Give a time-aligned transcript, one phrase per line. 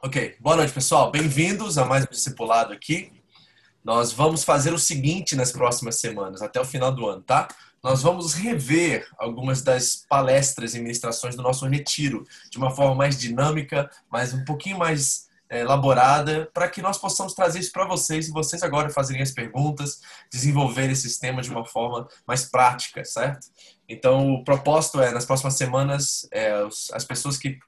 [0.00, 3.12] Ok, boa noite pessoal, bem-vindos a mais um discipulado aqui.
[3.82, 7.48] Nós vamos fazer o seguinte nas próximas semanas, até o final do ano, tá?
[7.82, 13.18] Nós vamos rever algumas das palestras e ministrações do nosso retiro de uma forma mais
[13.18, 18.28] dinâmica, mais um pouquinho mais é, elaborada, para que nós possamos trazer isso para vocês
[18.28, 23.48] e vocês agora fazerem as perguntas, desenvolver esses temas de uma forma mais prática, certo?
[23.88, 26.52] Então, o propósito é, nas próximas semanas, é,
[26.92, 27.58] as pessoas que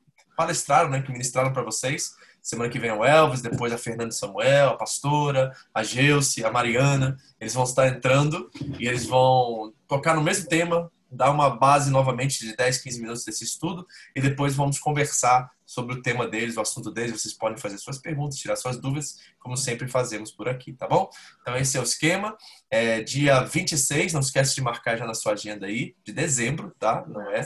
[0.41, 2.15] palestraram, né, que ministraram para vocês.
[2.41, 6.51] Semana que vem é o Elvis, depois a Fernanda Samuel, a pastora, a Geuce, a
[6.51, 7.19] Mariana.
[7.39, 12.39] Eles vão estar entrando e eles vão tocar no mesmo tema, dar uma base novamente
[12.39, 13.87] de 10, 15 minutos desse estudo
[14.17, 17.21] e depois vamos conversar sobre o tema deles, o assunto deles.
[17.21, 21.11] Vocês podem fazer suas perguntas, tirar suas dúvidas, como sempre fazemos por aqui, tá bom?
[21.43, 22.35] Então esse é o esquema.
[22.71, 27.05] É dia 26, não esquece de marcar já na sua agenda aí, de dezembro, tá?
[27.07, 27.43] Não é?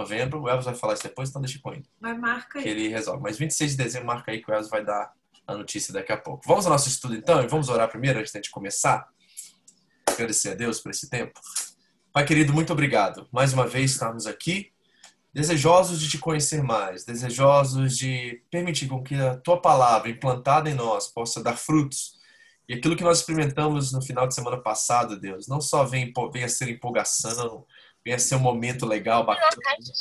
[0.00, 0.42] Novembro.
[0.42, 1.84] O Elvis vai falar isso depois, então deixa com ele.
[2.00, 2.64] Mas marca aí.
[2.64, 3.22] Que ele resolve.
[3.22, 5.12] Mas 26 de dezembro, marca aí que o Elvis vai dar
[5.46, 6.42] a notícia daqui a pouco.
[6.46, 9.06] Vamos ao nosso estudo então e vamos orar primeiro antes de a gente começar.
[10.06, 11.38] Agradecer a Deus por esse tempo.
[12.12, 13.28] Pai querido, muito obrigado.
[13.32, 14.72] Mais uma vez estamos aqui,
[15.32, 20.74] desejosos de te conhecer mais, desejosos de permitir com que a tua palavra implantada em
[20.74, 22.18] nós possa dar frutos.
[22.68, 26.48] E aquilo que nós experimentamos no final de semana passado, Deus, não só venha, venha
[26.48, 27.64] ser empolgação,
[28.04, 29.48] venha ser um momento legal, bacana,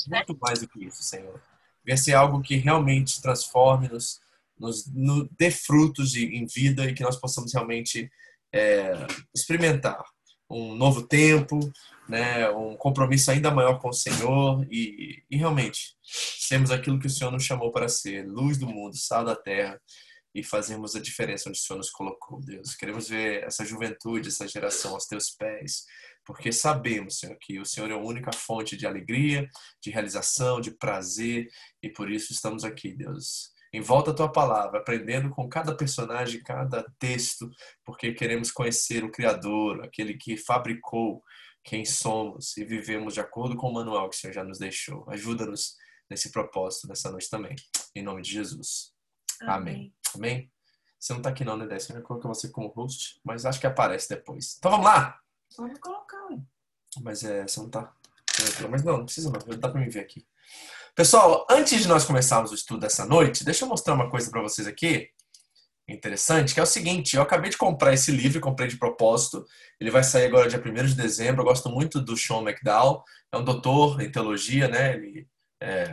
[0.07, 1.41] muito mais do que isso, Senhor.
[1.83, 4.19] Venha ser algo que realmente transforme-nos,
[4.57, 8.09] nos, nos dê frutos de, em vida e que nós possamos realmente
[8.53, 8.93] é,
[9.33, 10.03] experimentar
[10.49, 11.59] um novo tempo,
[12.07, 17.09] né, um compromisso ainda maior com o Senhor e, e realmente sermos aquilo que o
[17.09, 19.79] Senhor nos chamou para ser, luz do mundo, sal da terra
[20.33, 22.75] e fazermos a diferença onde o Senhor nos colocou, Deus.
[22.75, 25.85] Queremos ver essa juventude, essa geração aos teus pés,
[26.29, 29.49] porque sabemos, Senhor, que o Senhor é a única fonte de alegria,
[29.81, 31.47] de realização, de prazer,
[31.81, 33.51] e por isso estamos aqui, Deus.
[33.73, 37.49] Em volta à tua palavra, aprendendo com cada personagem, cada texto,
[37.83, 41.23] porque queremos conhecer o Criador, aquele que fabricou
[41.63, 45.09] quem somos e vivemos de acordo com o manual que o Senhor já nos deixou.
[45.09, 47.55] Ajuda-nos nesse propósito nessa noite também.
[47.95, 48.93] Em nome de Jesus.
[49.41, 49.51] Amém.
[49.57, 49.93] Amém.
[50.13, 50.51] Amém?
[50.99, 51.95] Você não está aqui não, né, Décia?
[51.95, 54.57] Eu colocar você como host, mas acho que aparece depois.
[54.59, 55.19] Então vamos lá!
[55.57, 56.45] Vamos colocar, hein?
[57.01, 57.93] Mas é, você não tá.
[58.69, 60.25] Mas não, não precisa não, dá pra me ver aqui.
[60.95, 64.41] Pessoal, antes de nós começarmos o estudo dessa noite, deixa eu mostrar uma coisa para
[64.41, 65.09] vocês aqui.
[65.87, 69.45] Interessante, que é o seguinte, eu acabei de comprar esse livro, comprei de propósito.
[69.79, 71.41] Ele vai sair agora dia 1 de dezembro.
[71.41, 74.93] Eu gosto muito do Sean McDowell, é um doutor em teologia, né?
[74.93, 75.27] Ele
[75.61, 75.91] é,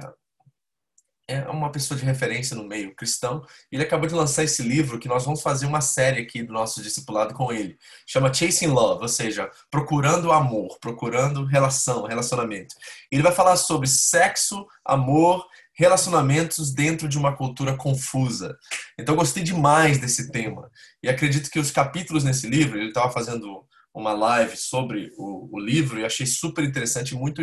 [1.29, 3.45] é uma pessoa de referência no meio cristão.
[3.71, 6.81] Ele acabou de lançar esse livro que nós vamos fazer uma série aqui do nosso
[6.81, 7.77] discipulado com ele.
[8.07, 12.75] Chama Chasing Love, ou seja, procurando amor, procurando relação, relacionamento.
[13.11, 15.45] Ele vai falar sobre sexo, amor,
[15.75, 18.57] relacionamentos dentro de uma cultura confusa.
[18.99, 20.71] Então gostei demais desse tema.
[21.03, 25.59] E acredito que os capítulos nesse livro, ele estava fazendo uma live sobre o, o,
[25.59, 27.41] livro e achei super interessante e muito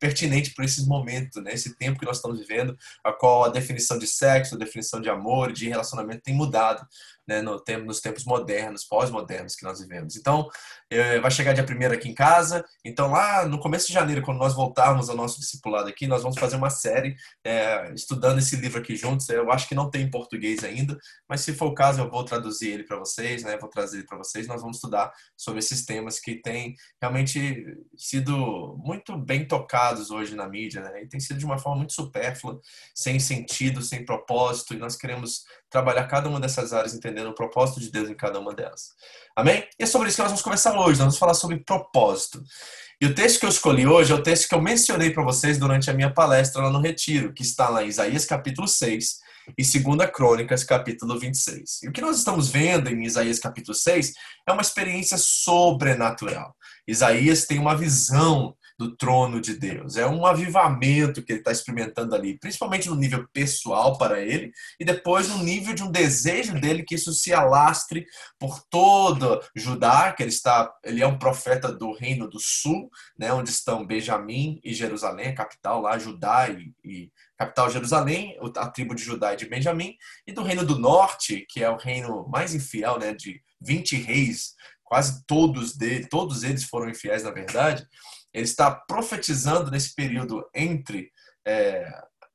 [0.00, 1.52] pertinente para esses momentos, né?
[1.52, 2.74] Esse tempo que nós estamos vivendo,
[3.04, 6.86] a qual a definição de sexo, a definição de amor, de relacionamento tem mudado
[7.26, 10.16] né, no nos tempos modernos, pós-modernos que nós vivemos.
[10.16, 10.48] Então,
[10.90, 12.64] é, vai chegar dia primeiro aqui em casa.
[12.84, 16.38] Então, lá no começo de janeiro, quando nós voltarmos ao nosso discipulado aqui, nós vamos
[16.38, 17.14] fazer uma série
[17.44, 19.28] é, estudando esse livro aqui juntos.
[19.28, 20.98] Eu acho que não tem em português ainda,
[21.28, 23.56] mas se for o caso, eu vou traduzir ele para vocês, né?
[23.56, 24.48] Vou trazer ele para vocês.
[24.48, 27.64] Nós vamos estudar sobre esses temas que têm realmente
[27.96, 31.02] sido muito bem tocados hoje na mídia, né?
[31.02, 32.60] E tem sido de uma forma muito supérflua,
[32.94, 34.74] sem sentido, sem propósito.
[34.74, 38.38] E nós queremos trabalhar cada uma dessas áreas entendendo o propósito de Deus em cada
[38.38, 38.92] uma delas.
[39.36, 39.66] Amém?
[39.78, 40.90] E é sobre isso que nós vamos conversar hoje.
[40.90, 42.42] Nós vamos falar sobre propósito.
[43.00, 45.58] E o texto que eu escolhi hoje é o texto que eu mencionei para vocês
[45.58, 49.18] durante a minha palestra lá no Retiro, que está lá em Isaías capítulo 6
[49.58, 51.82] e 2 Crônicas capítulo 26.
[51.82, 54.12] E o que nós estamos vendo em Isaías capítulo 6
[54.46, 56.54] é uma experiência sobrenatural.
[56.86, 59.98] Isaías tem uma visão do trono de Deus.
[59.98, 64.86] É um avivamento que ele está experimentando ali, principalmente no nível pessoal para ele, e
[64.86, 68.06] depois no nível de um desejo dele que isso se alastre
[68.38, 72.88] por toda Judá, que ele está, ele é um profeta do reino do sul,
[73.18, 78.66] né, onde estão Benjamim e Jerusalém, a capital lá, Judá e, e capital Jerusalém, a
[78.66, 79.94] tribo de Judá e de Benjamim,
[80.26, 84.54] e do reino do norte, que é o reino mais infiel, né, de 20 reis,
[84.82, 87.86] quase todos dele, todos eles foram infiéis na verdade.
[88.32, 91.10] Ele está profetizando nesse período entre
[91.46, 91.90] é,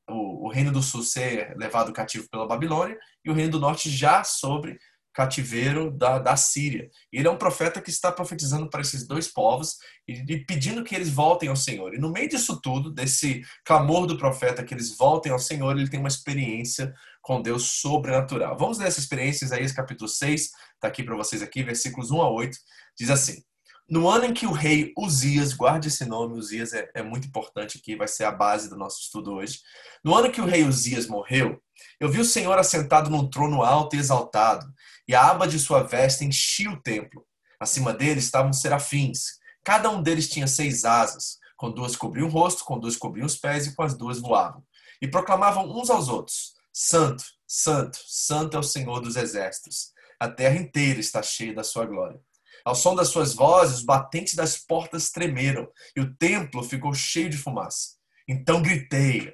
[0.08, 3.90] o, o, reino do sul ser levado cativo pela Babilônia e o reino do norte
[3.90, 4.78] já sobre
[5.16, 6.90] cativeiro da, da Síria.
[7.10, 9.76] Ele é um profeta que está profetizando para esses dois povos
[10.06, 11.94] e, e, pedindo que eles voltem ao Senhor.
[11.94, 15.88] E no meio disso tudo, desse clamor do profeta que eles voltem ao Senhor, ele
[15.88, 16.92] tem uma experiência
[17.22, 18.58] com Deus sobrenatural.
[18.58, 22.30] Vamos ler essa experiência, Isaías capítulo 6, está aqui para vocês aqui, versículos 1 a
[22.30, 22.58] 8,
[22.98, 23.42] diz assim.
[23.88, 27.78] No ano em que o rei Uzias, guarde esse nome, Uzias é, é muito importante
[27.78, 29.60] aqui, vai ser a base do nosso estudo hoje.
[30.02, 31.62] No ano que o rei Uzias morreu,
[32.00, 34.66] eu vi o Senhor assentado num trono alto e exaltado,
[35.06, 37.24] e a aba de sua veste enchia o templo.
[37.60, 39.38] Acima dele estavam serafins.
[39.64, 41.38] Cada um deles tinha seis asas.
[41.56, 44.62] Com duas cobriam o rosto, com duas cobriam os pés e com as duas voavam.
[45.00, 49.92] E proclamavam uns aos outros: Santo, Santo, Santo é o Senhor dos exércitos.
[50.18, 52.20] A terra inteira está cheia da sua glória.
[52.66, 57.30] Ao som das suas vozes, os batentes das portas tremeram e o templo ficou cheio
[57.30, 57.90] de fumaça.
[58.26, 59.32] Então gritei.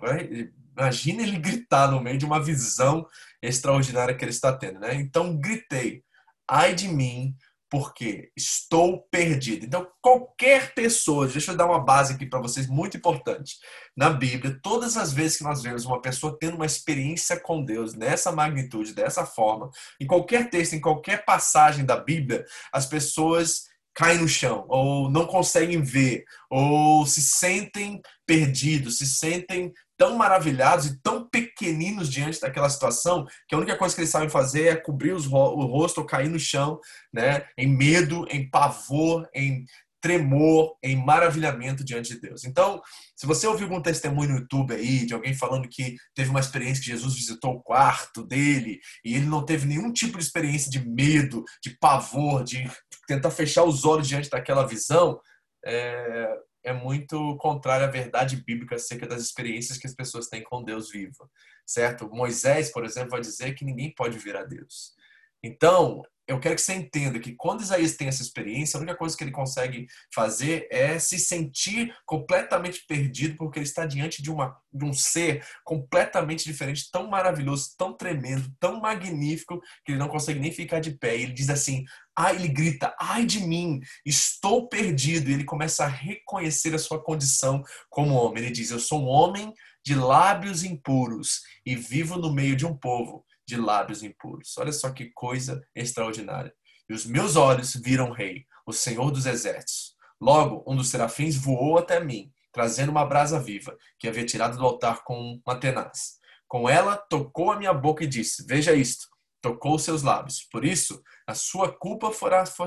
[0.77, 3.07] Imagina ele gritar no meio de uma visão
[3.41, 4.95] extraordinária que ele está tendo, né?
[4.97, 6.05] Então gritei:
[6.47, 7.35] ai de mim,
[7.73, 9.65] porque estou perdido.
[9.65, 13.57] Então, qualquer pessoa, deixa eu dar uma base aqui para vocês muito importante.
[13.97, 17.95] Na Bíblia, todas as vezes que nós vemos uma pessoa tendo uma experiência com Deus
[17.95, 24.19] nessa magnitude, dessa forma, em qualquer texto, em qualquer passagem da Bíblia, as pessoas caem
[24.19, 31.01] no chão, ou não conseguem ver, ou se sentem perdidos, se sentem tão maravilhados e
[31.01, 35.13] tão pequeninos diante daquela situação que a única coisa que eles sabem fazer é cobrir
[35.13, 36.81] ro o rosto ou cair no chão,
[37.13, 37.45] né?
[37.57, 39.65] Em medo, em pavor, em
[40.03, 42.45] tremor, em maravilhamento diante de Deus.
[42.45, 42.83] Então,
[43.17, 46.83] se você ouviu algum testemunho no YouTube aí de alguém falando que teve uma experiência
[46.83, 50.85] que Jesus visitou o quarto dele e ele não teve nenhum tipo de experiência de
[50.87, 52.69] medo, de pavor, de
[53.07, 55.21] tentar fechar os olhos diante daquela visão,
[55.65, 60.65] é, é muito contrário à verdade bíblica acerca das experiências que as pessoas têm com
[60.65, 61.31] Deus vivo,
[61.65, 62.11] certo?
[62.11, 64.95] Moisés, por exemplo, vai dizer que ninguém pode vir a Deus.
[65.43, 69.17] Então, eu quero que você entenda que quando Isaías tem essa experiência, a única coisa
[69.17, 74.57] que ele consegue fazer é se sentir completamente perdido, porque ele está diante de, uma,
[74.73, 80.39] de um ser completamente diferente, tão maravilhoso, tão tremendo, tão magnífico, que ele não consegue
[80.39, 81.17] nem ficar de pé.
[81.17, 81.85] E ele diz assim:
[82.17, 85.29] ai, ele grita, ai de mim, estou perdido.
[85.29, 88.45] E ele começa a reconhecer a sua condição como homem.
[88.45, 89.53] Ele diz: Eu sou um homem
[89.85, 94.57] de lábios impuros e vivo no meio de um povo de lábios impuros.
[94.57, 96.55] Olha só que coisa extraordinária.
[96.89, 99.95] E os meus olhos viram o rei, o Senhor dos exércitos.
[100.21, 104.65] Logo, um dos serafins voou até mim, trazendo uma brasa viva, que havia tirado do
[104.65, 106.19] altar com uma tenaz.
[106.49, 109.09] Com ela, tocou a minha boca e disse: Veja isto.
[109.43, 110.47] Tocou seus lábios.
[110.51, 112.11] Por isso, a sua culpa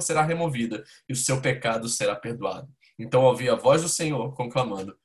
[0.01, 2.67] será removida e o seu pecado será perdoado.
[2.99, 4.95] Então ouvi a voz do Senhor conclamando: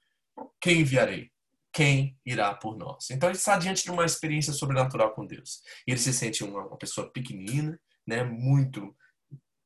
[0.61, 1.31] Quem enviarei?
[1.73, 3.11] Quem irá por nós.
[3.11, 5.63] Então ele está diante de uma experiência sobrenatural com Deus.
[5.87, 8.95] Ele se sente uma, uma pessoa pequenina, né, muito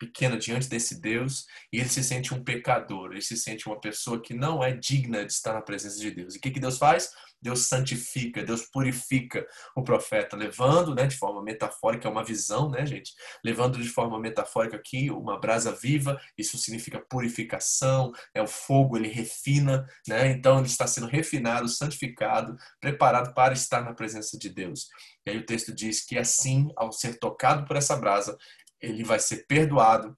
[0.07, 4.21] pequena diante desse Deus, e ele se sente um pecador, ele se sente uma pessoa
[4.21, 6.35] que não é digna de estar na presença de Deus.
[6.35, 7.11] E o que, que Deus faz?
[7.45, 9.47] Deus santifica, Deus purifica
[9.77, 13.13] o profeta, levando, né, de forma metafórica, é uma visão, né, gente?
[13.45, 19.09] Levando de forma metafórica aqui uma brasa viva, isso significa purificação, é o fogo, ele
[19.09, 20.31] refina, né?
[20.31, 24.89] Então ele está sendo refinado, santificado, preparado para estar na presença de Deus.
[25.27, 28.39] E aí o texto diz que assim, ao ser tocado por essa brasa,
[28.85, 30.17] ele vai ser perdoado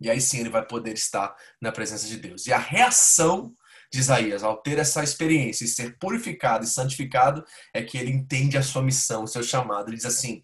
[0.00, 2.46] e aí sim ele vai poder estar na presença de Deus.
[2.46, 3.54] E a reação
[3.92, 7.44] de Isaías, ao ter essa experiência e ser purificado e santificado,
[7.74, 9.88] é que ele entende a sua missão, o seu chamado.
[9.88, 10.42] Ele diz assim: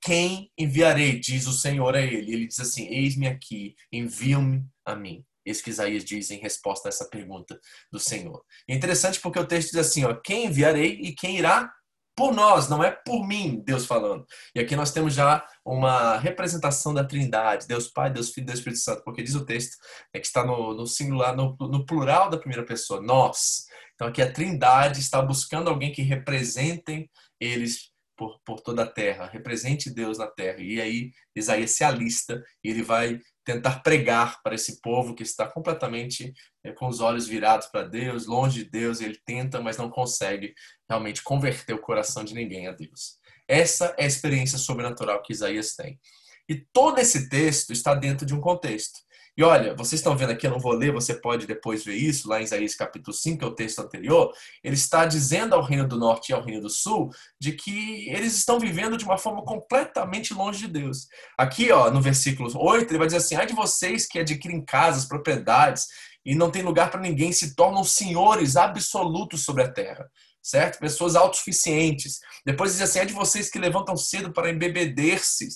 [0.00, 1.18] Quem enviarei?
[1.18, 2.32] Diz o Senhor a ele.
[2.32, 5.24] Ele diz assim: Eis-me aqui, envia-me a mim.
[5.44, 7.58] Isso que Isaías diz em resposta a essa pergunta
[7.90, 8.42] do Senhor.
[8.68, 11.72] É interessante porque o texto diz assim: ó, Quem enviarei e quem irá
[12.16, 14.24] por nós, não é por mim, Deus falando.
[14.54, 18.80] E aqui nós temos já uma representação da Trindade, Deus Pai, Deus Filho Deus Espírito
[18.80, 19.76] Santo, porque diz o texto
[20.12, 23.66] é que está no, no singular, no, no plural da primeira pessoa, nós.
[23.94, 29.26] Então aqui a Trindade está buscando alguém que representem eles por, por toda a terra,
[29.26, 30.60] represente Deus na terra.
[30.60, 35.46] E aí Isaías se alista e ele vai tentar pregar para esse povo que está
[35.46, 36.32] completamente
[36.64, 40.54] é, com os olhos virados para Deus, longe de Deus, ele tenta, mas não consegue
[40.88, 43.18] realmente converter o coração de ninguém a Deus.
[43.46, 46.00] Essa é a experiência sobrenatural que Isaías tem.
[46.48, 49.00] E todo esse texto está dentro de um contexto.
[49.36, 52.28] E olha, vocês estão vendo aqui, eu não vou ler, você pode depois ver isso,
[52.28, 54.32] lá em Isaías capítulo 5, que é o texto anterior.
[54.62, 57.10] Ele está dizendo ao Reino do Norte e ao Reino do Sul
[57.40, 61.08] de que eles estão vivendo de uma forma completamente longe de Deus.
[61.36, 65.04] Aqui, ó, no versículo 8, ele vai dizer assim: ai de vocês que adquirem casas,
[65.04, 65.86] propriedades
[66.24, 70.08] e não tem lugar para ninguém, se tornam senhores absolutos sobre a terra
[70.44, 70.78] certo?
[70.78, 72.18] Pessoas autossuficientes.
[72.44, 75.48] Depois diz assim: é de vocês que levantam cedo para embebeder-se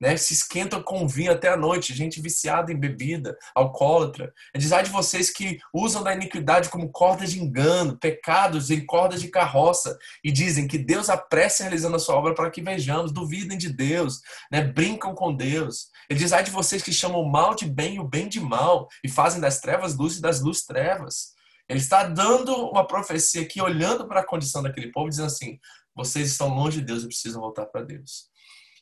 [0.00, 0.16] né?
[0.16, 4.32] Se esquentam com vinho até a noite, gente viciada em bebida, alcoólatra.
[4.54, 8.84] Ele diz, ai de vocês que usam da iniquidade como cordas de engano, pecados em
[8.84, 13.12] cordas de carroça, e dizem que Deus apressa realizando a sua obra para que vejamos,
[13.12, 14.20] duvidem de Deus,
[14.50, 14.62] né?
[14.62, 15.88] Brincam com Deus.
[16.08, 18.40] Ele diz, ai de vocês que chamam o mal de bem e o bem de
[18.40, 21.34] mal, e fazem das trevas luz e das luzes trevas.
[21.68, 25.58] Ele está dando uma profecia aqui, olhando para a condição daquele povo, dizendo assim:
[25.94, 28.28] vocês estão longe de Deus e precisam voltar para Deus.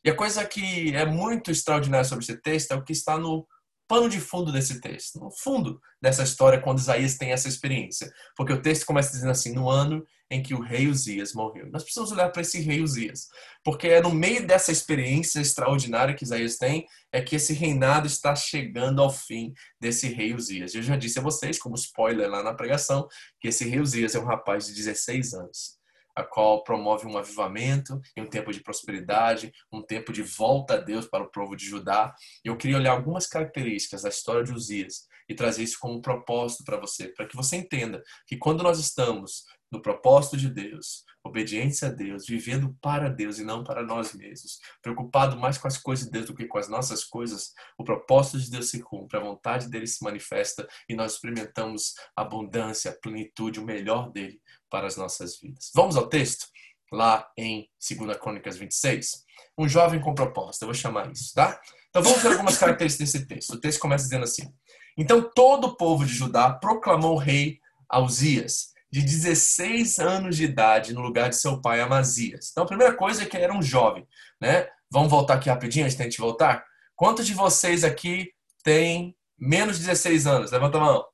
[0.04, 3.46] E a coisa que é muito extraordinária sobre esse texto é o que está no
[3.86, 8.10] pano de fundo desse texto, no fundo dessa história, quando Isaías tem essa experiência.
[8.34, 11.70] Porque o texto começa dizendo assim: no ano em que o rei Uzias morreu.
[11.70, 13.28] Nós precisamos olhar para esse rei Uzias,
[13.62, 18.34] porque é no meio dessa experiência extraordinária que Isaías tem, é que esse reinado está
[18.34, 20.74] chegando ao fim desse rei Uzias.
[20.74, 23.06] Eu já disse a vocês, como spoiler lá na pregação,
[23.38, 25.81] que esse rei Uzias é um rapaz de 16 anos
[26.14, 30.78] a qual promove um avivamento e um tempo de prosperidade, um tempo de volta a
[30.78, 32.14] Deus para o povo de Judá.
[32.44, 36.76] Eu queria olhar algumas características da história de Uzias e trazer isso como propósito para
[36.76, 41.90] você, para que você entenda que quando nós estamos no propósito de Deus, obediência a
[41.90, 46.12] Deus, vivendo para Deus e não para nós mesmos, preocupado mais com as coisas de
[46.12, 49.70] Deus do que com as nossas coisas, o propósito de Deus se cumpre, a vontade
[49.70, 55.40] dele se manifesta e nós experimentamos abundância, a plenitude, o melhor dele para as nossas
[55.40, 55.70] vidas.
[55.74, 56.46] Vamos ao texto?
[56.92, 59.24] Lá em 2 Crônicas 26.
[59.56, 61.58] Um jovem com propósito, eu vou chamar isso, tá?
[61.88, 63.54] Então vamos ver algumas características desse texto.
[63.54, 64.52] O texto começa dizendo assim:
[64.96, 71.00] Então todo o povo de Judá proclamou rei Auzias, de 16 anos de idade, no
[71.00, 72.50] lugar de seu pai Amazias.
[72.50, 74.06] Então a primeira coisa é que ele era um jovem,
[74.38, 74.68] né?
[74.90, 76.62] Vamos voltar aqui rapidinho a gente voltar?
[76.94, 80.52] Quantos de vocês aqui têm menos de 16 anos?
[80.52, 81.06] Levanta a mão.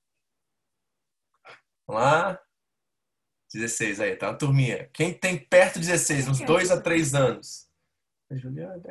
[1.86, 2.40] Vamos lá.
[3.54, 4.90] 16 aí, tá uma turminha.
[4.92, 7.68] Quem tem perto de 16, uns 2 a 3 anos?
[8.30, 8.82] A Juliana.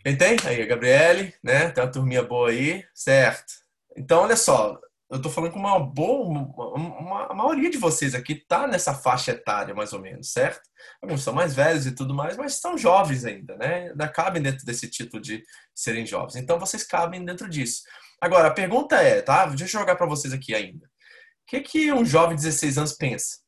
[0.00, 0.36] Quem tem?
[0.44, 1.70] Aí, a Gabriele, né?
[1.70, 3.52] Tem uma turminha boa aí, certo.
[3.96, 4.78] Então, olha só,
[5.10, 6.28] eu tô falando com uma boa,
[6.74, 10.62] uma, uma, maioria de vocês aqui tá nessa faixa etária, mais ou menos, certo?
[11.02, 13.90] Alguns são mais velhos e tudo mais, mas são jovens ainda, né?
[13.90, 15.42] Ainda cabem dentro desse título de
[15.74, 16.36] serem jovens.
[16.36, 17.82] Então, vocês cabem dentro disso.
[18.20, 19.46] Agora, a pergunta é, tá?
[19.46, 20.88] Deixa eu jogar para vocês aqui ainda
[21.50, 23.38] que, que um jovem de 16 anos pensa?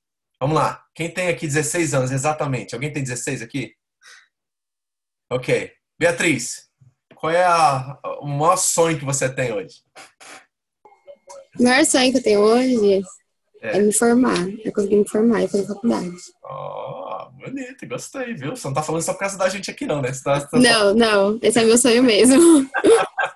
[0.41, 0.85] Vamos lá.
[0.93, 2.75] Quem tem aqui 16 anos exatamente?
[2.75, 3.77] Alguém tem 16 aqui?
[5.31, 5.73] Ok.
[5.97, 6.69] Beatriz,
[7.15, 9.85] qual é a, o maior sonho que você tem hoje?
[11.59, 13.03] O maior sonho que eu tenho hoje
[13.61, 14.49] é, é me formar.
[14.65, 16.11] É conseguir me formar e fazer faculdade.
[16.43, 18.57] Oh, bonito, gostei, viu?
[18.57, 20.11] Você não tá falando só por causa da gente aqui, não, né?
[20.25, 21.39] Tá, tá não, não.
[21.43, 22.69] Esse é meu sonho mesmo.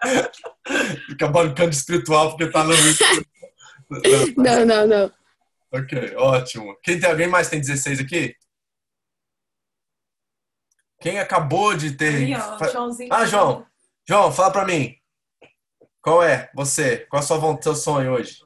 [1.09, 2.75] Fica bancando espiritual porque tá no
[4.37, 5.13] não, não, não.
[5.73, 6.77] Ok, ótimo.
[6.83, 8.35] Quem tem alguém mais tem 16 aqui?
[11.01, 12.15] Quem acabou de ter.
[12.15, 13.13] Aí, ó, Joãozinho.
[13.13, 13.67] Ah, João.
[14.09, 14.97] João, fala pra mim.
[16.07, 16.99] Qual é você?
[17.07, 18.41] Qual é o seu, seu sonho hoje?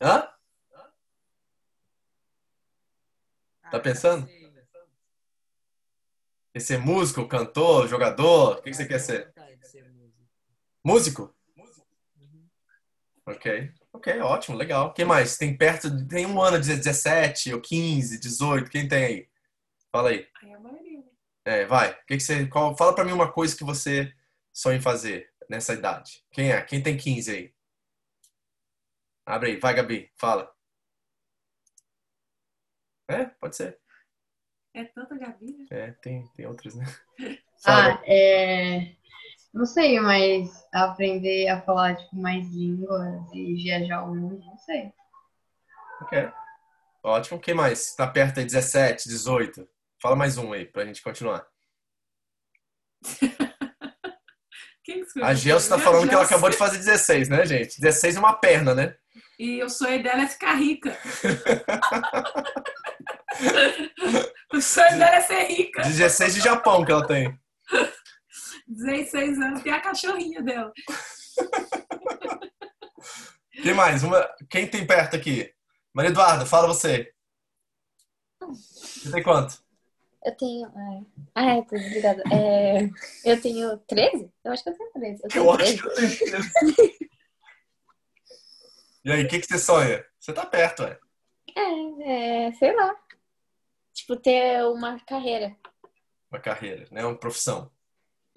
[0.00, 0.28] Hã?
[3.70, 4.26] Tá pensando?
[6.54, 8.56] Quer ser músico, cantor, jogador?
[8.56, 9.30] O que, você quer ser?
[10.82, 11.34] Músico?
[13.26, 13.70] Ok.
[13.92, 14.94] Ok, ótimo, legal.
[14.94, 15.36] Quem mais?
[15.36, 19.33] Tem perto, tem um ano de 17 ou 15, 18, quem tem aí?
[19.94, 20.28] Fala aí.
[21.44, 21.92] É, vai.
[21.92, 22.48] O que, que você.
[22.48, 24.12] Qual, fala pra mim uma coisa que você
[24.52, 26.26] sonha em fazer nessa idade.
[26.32, 26.60] Quem é?
[26.62, 27.54] Quem tem 15 aí?
[29.24, 30.52] Abre aí, vai, Gabi, fala.
[33.08, 33.78] É, pode ser.
[34.74, 35.66] É tanta Gabi, né?
[35.70, 36.86] É, tem, tem outras, né?
[37.64, 38.96] ah, é...
[39.52, 44.92] Não sei, mas aprender a falar, tipo, mais línguas e viajar ao mundo, não sei.
[46.00, 46.32] Ok.
[47.00, 47.38] Ótimo.
[47.38, 47.90] Quem mais?
[47.90, 49.72] Está perto aí, 17, 18?
[50.04, 51.46] Fala mais um aí, pra gente continuar.
[55.22, 57.80] A Gelson tá falando que ela acabou de fazer 16, né, gente?
[57.80, 58.94] 16 é uma perna, né?
[59.38, 60.94] E o sonho dela é ficar rica.
[64.52, 65.80] o sonho dela é ser rica.
[65.80, 67.40] 16 de Japão que ela tem.
[68.68, 70.70] 16 anos, tem a cachorrinha dela.
[73.62, 74.02] Quem mais?
[74.02, 74.28] Uma...
[74.50, 75.50] Quem tem perto aqui?
[75.94, 77.10] Maria Eduarda, fala você.
[78.38, 79.63] Você tem quanto?
[80.24, 80.72] Eu tenho.
[81.34, 82.22] Ah, é, obrigada.
[82.32, 82.88] É,
[83.24, 84.32] eu tenho 13?
[84.42, 85.22] Eu acho que eu tenho 13.
[85.22, 85.72] Eu, tenho eu 13.
[85.72, 86.98] acho que eu tenho 13.
[89.04, 90.04] e aí, o que, que você sonha?
[90.18, 90.98] Você tá perto, é?
[91.54, 92.96] É, é, sei lá.
[93.92, 95.54] Tipo, ter uma carreira.
[96.30, 97.04] Uma carreira, né?
[97.04, 97.70] Uma profissão.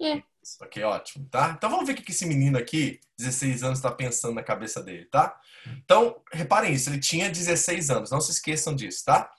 [0.00, 0.22] É.
[0.60, 1.54] Ok, ótimo, tá?
[1.56, 5.04] Então vamos ver o que esse menino aqui, 16 anos, está pensando na cabeça dele,
[5.06, 5.38] tá?
[5.84, 9.30] Então, reparem isso, ele tinha 16 anos, não se esqueçam disso, tá?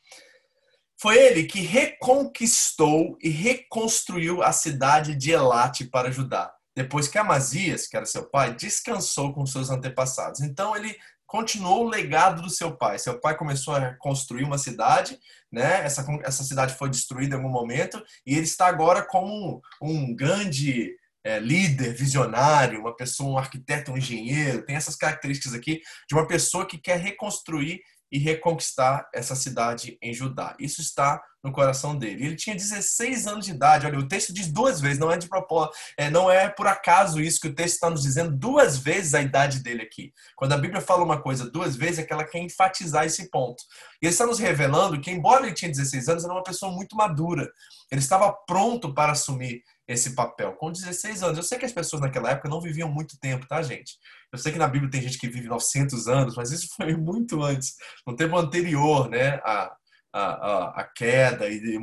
[1.02, 7.88] Foi ele que reconquistou e reconstruiu a cidade de Elate para Judá, depois que Amazias,
[7.88, 10.42] que era seu pai, descansou com seus antepassados.
[10.42, 10.94] Então ele
[11.26, 13.00] continuou o legado do seu pai.
[13.00, 15.18] Seu pai começou a construir uma cidade,
[15.52, 15.86] né?
[15.86, 20.16] Essa, essa cidade foi destruída em algum momento e ele está agora como um, um
[20.16, 24.66] grande é, líder, visionário, uma pessoa, um arquiteto, um engenheiro.
[24.66, 27.80] Tem essas características aqui de uma pessoa que quer reconstruir
[28.12, 30.56] e reconquistar essa cidade em Judá.
[30.60, 32.26] Isso está no coração dele.
[32.26, 33.86] Ele tinha 16 anos de idade.
[33.86, 37.22] Olha, o texto diz duas vezes, não é de propósito, é, não é por acaso
[37.22, 40.14] isso que o texto está nos dizendo duas vezes a idade dele aqui.
[40.36, 43.64] Quando a Bíblia fala uma coisa duas vezes, é que ela quer enfatizar esse ponto.
[44.02, 46.96] E ele está nos revelando que, embora ele tinha 16 anos, era uma pessoa muito
[46.96, 47.50] madura.
[47.92, 50.54] Ele estava pronto para assumir esse papel.
[50.54, 51.38] Com 16 anos.
[51.38, 53.98] Eu sei que as pessoas naquela época não viviam muito tempo, tá, gente?
[54.32, 57.42] Eu sei que na Bíblia tem gente que vive 900 anos, mas isso foi muito
[57.42, 59.40] antes, no tempo anterior, né?
[59.44, 59.76] A,
[60.14, 61.78] a, a, queda, e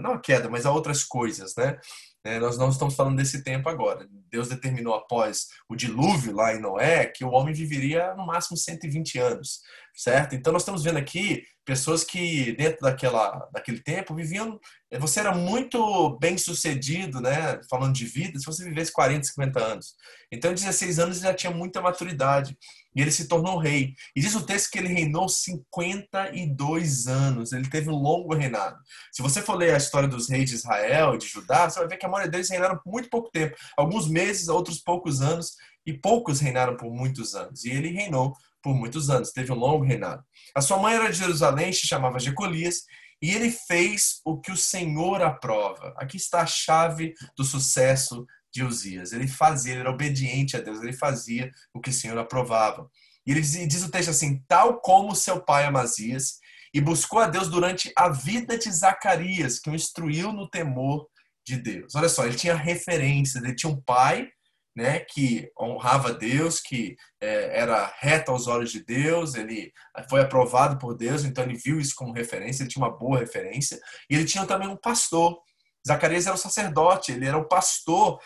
[0.00, 1.78] não a queda, mas a outras coisas, né?
[2.22, 4.06] É, nós não estamos falando desse tempo agora.
[4.30, 9.18] Deus determinou após o dilúvio lá em Noé que o homem viveria no máximo 120
[9.18, 9.60] anos,
[9.94, 10.34] certo?
[10.34, 14.58] Então nós estamos vendo aqui pessoas que dentro daquela, daquele tempo viviam.
[14.98, 17.60] Você era muito bem sucedido, né?
[17.70, 19.94] Falando de vida, se você vivesse 40, 50 anos.
[20.32, 22.58] Então, 16 anos ele já tinha muita maturidade.
[22.92, 23.94] E ele se tornou rei.
[24.16, 27.52] E diz o texto que ele reinou 52 anos.
[27.52, 28.76] Ele teve um longo reinado.
[29.12, 31.86] Se você for ler a história dos reis de Israel e de Judá, você vai
[31.86, 33.54] ver que a maioria deles reinaram por muito pouco tempo.
[33.76, 35.54] Alguns meses, outros poucos anos.
[35.86, 37.64] E poucos reinaram por muitos anos.
[37.64, 39.32] E ele reinou por muitos anos.
[39.32, 40.22] Teve um longo reinado.
[40.54, 42.82] A sua mãe era de Jerusalém, se chamava Jecolias.
[43.22, 45.94] E ele fez o que o Senhor aprova.
[45.98, 49.12] Aqui está a chave do sucesso de Uzias.
[49.12, 52.88] Ele fazia, ele era obediente a Deus, ele fazia o que o Senhor aprovava.
[53.26, 56.38] E ele diz, diz o texto assim: tal como seu pai Amazias,
[56.72, 61.06] e buscou a Deus durante a vida de Zacarias, que o instruiu no temor
[61.46, 61.94] de Deus.
[61.94, 64.28] Olha só, ele tinha referências, ele tinha um pai
[64.74, 69.72] né, que honrava Deus, que é, era reto aos olhos de Deus, ele
[70.08, 73.78] foi aprovado por Deus, então ele viu isso como referência, ele tinha uma boa referência,
[74.08, 75.38] e ele tinha também um pastor.
[75.86, 78.20] Zacarias era o sacerdote, ele era o pastor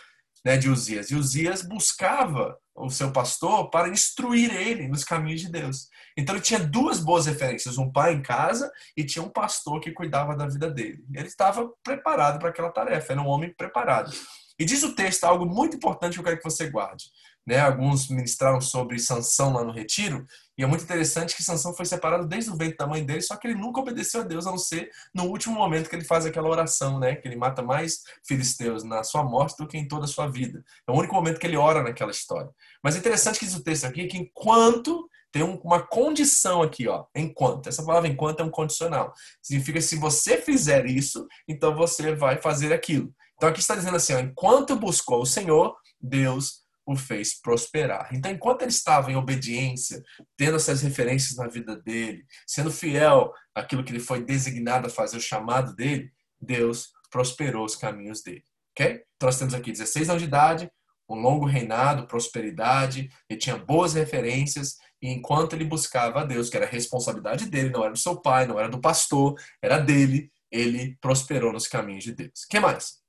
[0.45, 1.11] né, de Uzias.
[1.11, 5.89] E Uzias buscava o seu pastor para instruir ele nos caminhos de Deus.
[6.17, 9.93] Então ele tinha duas boas referências, um pai em casa e tinha um pastor que
[9.93, 11.05] cuidava da vida dele.
[11.15, 14.13] Ele estava preparado para aquela tarefa, era um homem preparado.
[14.59, 17.07] E diz o texto algo muito importante que eu quero que você guarde.
[17.47, 17.59] Né?
[17.59, 20.25] Alguns ministraram sobre Sansão lá no retiro,
[20.57, 23.37] e é muito interessante que Sansão foi separado desde o ventre da mãe dele, só
[23.37, 26.25] que ele nunca obedeceu a Deus, a não ser no último momento que ele faz
[26.25, 27.17] aquela oração, né?
[27.17, 30.65] Que ele mata mais filisteus na sua morte do que em toda a sua vida.
[30.89, 32.51] É o único momento que ele ora naquela história.
[32.83, 37.07] Mas é interessante que diz o texto aqui que enquanto tem uma condição aqui, ó,
[37.13, 37.69] enquanto.
[37.69, 39.13] Essa palavra enquanto é um condicional.
[39.43, 43.13] Significa se você fizer isso, então você vai fazer aquilo.
[43.37, 48.11] Então aqui está dizendo assim, ó, enquanto buscou o Senhor, Deus o fez prosperar.
[48.13, 50.03] Então, enquanto ele estava em obediência,
[50.37, 55.17] tendo essas referências na vida dele, sendo fiel àquilo que ele foi designado a fazer,
[55.17, 58.45] o chamado dele, Deus prosperou os caminhos dele.
[58.73, 59.03] Ok?
[59.17, 60.71] Então, nós temos aqui 16 anos de idade,
[61.09, 66.57] um longo reinado, prosperidade, ele tinha boas referências, e enquanto ele buscava a Deus, que
[66.57, 70.31] era a responsabilidade dele, não era do seu pai, não era do pastor, era dele,
[70.51, 72.45] ele prosperou nos caminhos de Deus.
[72.45, 73.04] O que mais?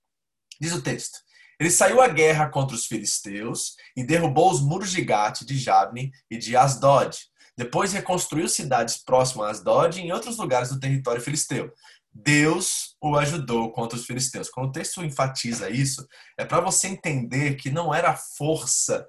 [0.59, 1.19] Diz o texto.
[1.59, 6.11] Ele saiu à guerra contra os filisteus e derrubou os muros de Gate, de Jabne
[6.29, 7.17] e de Asdod.
[7.57, 11.71] Depois reconstruiu cidades próximas a Asdod e em outros lugares do território filisteu.
[12.13, 14.49] Deus o ajudou contra os filisteus.
[14.49, 16.05] Quando o texto enfatiza isso,
[16.37, 19.05] é para você entender que não era a força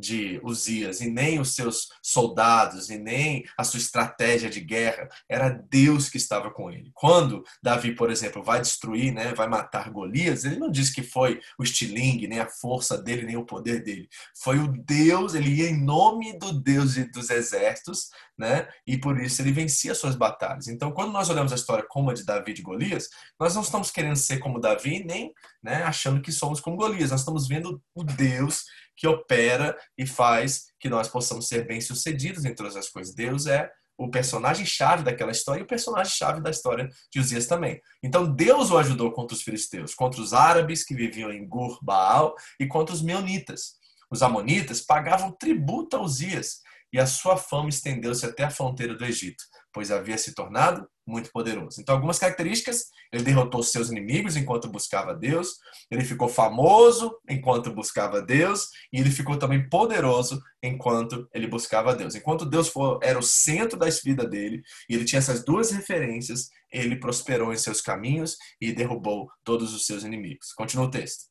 [0.00, 5.08] de Uzias, e nem os seus soldados, e nem a sua estratégia de guerra.
[5.28, 6.90] Era Deus que estava com ele.
[6.94, 11.40] Quando Davi, por exemplo, vai destruir, né, vai matar Golias, ele não diz que foi
[11.58, 14.08] o estilingue, nem a força dele, nem o poder dele.
[14.42, 18.08] Foi o Deus, ele ia em nome do Deus dos exércitos,
[18.38, 20.66] né, e por isso ele vencia suas batalhas.
[20.66, 23.08] Então, quando nós olhamos a história como a de Davi e Golias,
[23.38, 25.32] nós não estamos querendo ser como Davi, nem
[25.62, 27.10] né, achando que somos como Golias.
[27.10, 28.64] Nós estamos vendo o Deus
[29.00, 33.14] que opera e faz que nós possamos ser bem-sucedidos em todas as coisas.
[33.14, 37.80] Deus é o personagem-chave daquela história e o personagem-chave da história de Uzias também.
[38.02, 42.34] Então Deus o ajudou contra os filisteus, contra os árabes que viviam em Gur Baal
[42.60, 43.78] e contra os meunitas.
[44.10, 46.60] Os amonitas pagavam tributo a Uzias
[46.92, 51.30] e a sua fama estendeu-se até a fronteira do Egito, pois havia se tornado muito
[51.32, 51.80] poderoso.
[51.80, 55.56] Então, algumas características: ele derrotou seus inimigos enquanto buscava Deus,
[55.90, 62.14] ele ficou famoso enquanto buscava Deus, e ele ficou também poderoso enquanto ele buscava Deus.
[62.14, 66.48] Enquanto Deus for, era o centro da vida dele, e ele tinha essas duas referências,
[66.72, 70.52] ele prosperou em seus caminhos e derrubou todos os seus inimigos.
[70.52, 71.24] Continua o texto.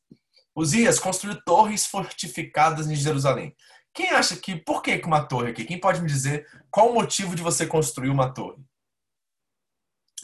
[0.54, 3.54] Uzias construiu torres fortificadas em Jerusalém.
[3.92, 4.56] Quem acha que.
[4.56, 5.64] Por que uma torre aqui?
[5.64, 8.62] Quem pode me dizer qual o motivo de você construir uma torre?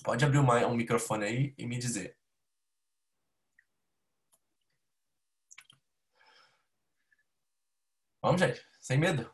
[0.06, 2.16] Pode abrir uma, um microfone aí e me dizer.
[8.22, 9.28] Vamos, gente, sem medo.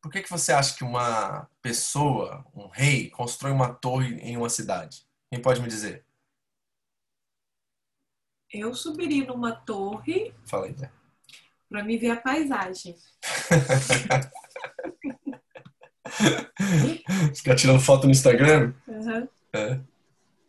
[0.00, 4.48] Por que, que você acha que uma pessoa, um rei, constrói uma torre em uma
[4.48, 5.06] cidade?
[5.28, 6.06] Quem pode me dizer?
[8.50, 10.34] Eu subiria numa torre.
[10.46, 10.90] Fala aí, Zé.
[11.68, 12.96] Pra me ver a paisagem.
[17.34, 18.72] Ficar tirando foto no Instagram?
[18.86, 19.28] Uhum.
[19.52, 19.78] É.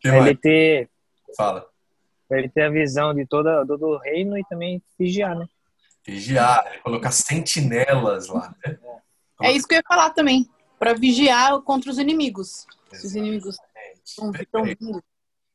[0.02, 0.90] Pra ele ter.
[1.36, 1.66] Fala.
[2.28, 5.48] Pra ele ter a visão de toda, todo o reino e também vigiar, né?
[6.06, 8.78] Vigiar, colocar sentinelas lá, né?
[9.42, 10.50] É isso que eu ia falar também.
[10.80, 12.66] Pra vigiar contra os inimigos.
[12.92, 13.58] Se os inimigos
[14.04, 14.32] estão
[14.64, 15.04] vindo.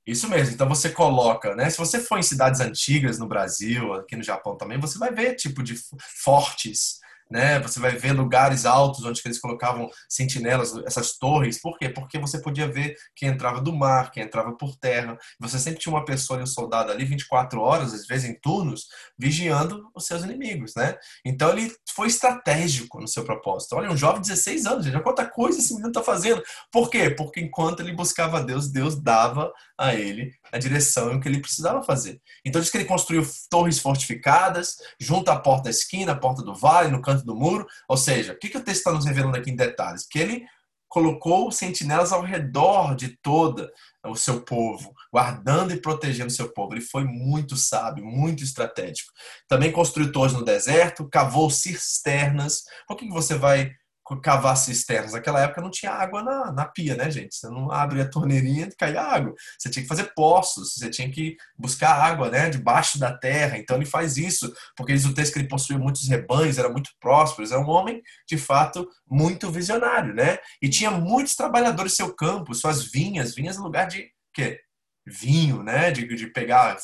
[0.06, 0.54] Isso mesmo.
[0.54, 1.68] Então você coloca, né?
[1.68, 5.34] Se você for em cidades antigas no Brasil, aqui no Japão também, você vai ver
[5.34, 5.74] tipo de
[6.22, 6.98] fortes
[7.30, 7.58] né?
[7.60, 11.60] Você vai ver lugares altos onde eles colocavam sentinelas, essas torres.
[11.60, 11.88] Por quê?
[11.88, 15.18] Porque você podia ver quem entrava do mar, quem entrava por terra.
[15.40, 18.86] Você sempre tinha uma pessoa e um soldado ali 24 horas, às vezes em turnos,
[19.18, 20.96] vigiando os seus inimigos, né?
[21.24, 23.76] Então ele foi estratégico no seu propósito.
[23.76, 26.42] Olha, um jovem de 16 anos, olha quanta coisa esse menino está fazendo.
[26.70, 27.10] Por quê?
[27.10, 31.82] Porque enquanto ele buscava Deus, Deus dava a ele a direção o que ele precisava
[31.82, 32.20] fazer.
[32.44, 36.54] Então diz que ele construiu torres fortificadas junto à porta da esquina, à porta do
[36.54, 37.66] vale, no canto do muro.
[37.88, 40.06] Ou seja, o que, que o texto está nos revelando aqui em detalhes?
[40.06, 40.46] Que ele
[40.88, 43.70] colocou sentinelas ao redor de toda
[44.06, 46.74] o seu povo, guardando e protegendo o seu povo.
[46.74, 49.12] Ele foi muito sábio, muito estratégico.
[49.46, 52.62] Também construiu torres no deserto, cavou cisternas.
[52.86, 53.70] Por que, que você vai
[54.16, 55.12] cavar cisternas.
[55.12, 57.34] Naquela época não tinha água na, na pia, né, gente?
[57.34, 59.34] Você não abre a torneirinha e cai água.
[59.58, 63.58] Você tinha que fazer poços, você tinha que buscar água, né, debaixo da terra.
[63.58, 66.90] Então ele faz isso, porque diz o texto que ele possuía muitos rebanhos, era muito
[67.00, 70.38] próspero, era um homem, de fato, muito visionário, né?
[70.62, 74.60] E tinha muitos trabalhadores no seu campo, suas vinhas, vinhas no lugar de quê?
[75.08, 75.90] Vinho, né?
[75.90, 76.76] De, de pegar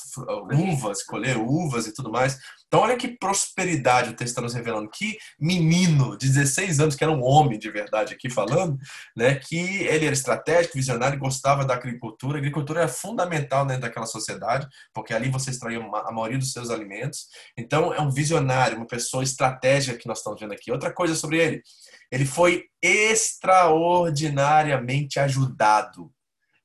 [0.52, 2.38] uvas, colher uvas e tudo mais.
[2.74, 4.90] Então, olha que prosperidade o texto está nos revelando.
[4.90, 8.76] Que menino de 16 anos, que era um homem de verdade aqui falando,
[9.16, 9.37] né?
[9.37, 12.37] Que ele era estratégico, visionário, gostava da agricultura.
[12.37, 16.68] A agricultura era fundamental dentro daquela sociedade, porque ali você extraía a maioria dos seus
[16.68, 17.28] alimentos.
[17.56, 20.72] Então, é um visionário, uma pessoa estratégica que nós estamos vendo aqui.
[20.72, 21.62] Outra coisa sobre ele.
[22.10, 26.12] Ele foi extraordinariamente ajudado.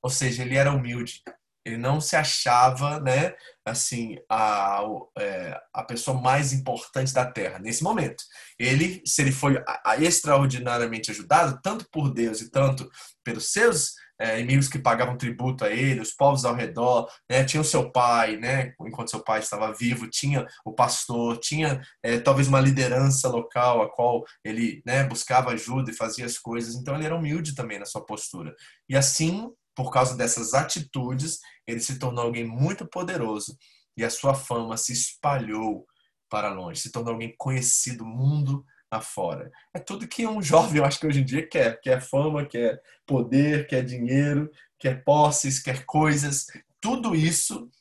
[0.02, 1.22] Ou seja, ele era humilde.
[1.70, 3.34] Ele não se achava, né,
[3.66, 4.82] assim, a,
[5.18, 8.24] é, a pessoa mais importante da Terra nesse momento.
[8.58, 9.62] Ele, se ele foi
[10.00, 12.90] extraordinariamente ajudado, tanto por Deus e tanto
[13.24, 17.62] pelos seus é, inimigos que pagavam tributo a ele, os povos ao redor, né, tinha
[17.62, 22.48] o seu pai, né, enquanto seu pai estava vivo, tinha o pastor, tinha é, talvez
[22.48, 26.76] uma liderança local a qual ele né, buscava ajuda e fazia as coisas.
[26.76, 28.54] Então ele era humilde também na sua postura.
[28.90, 33.58] E assim por causa dessas atitudes, ele se tornou alguém muito poderoso
[33.96, 35.88] e a sua fama se espalhou
[36.30, 39.50] para longe, se tornou alguém conhecido mundo afora.
[39.74, 42.82] É tudo que um jovem, eu acho que hoje em dia quer, quer fama, quer
[43.08, 46.48] poder, quer dinheiro, quer posses, quer coisas.
[46.82, 47.72] Tudo isso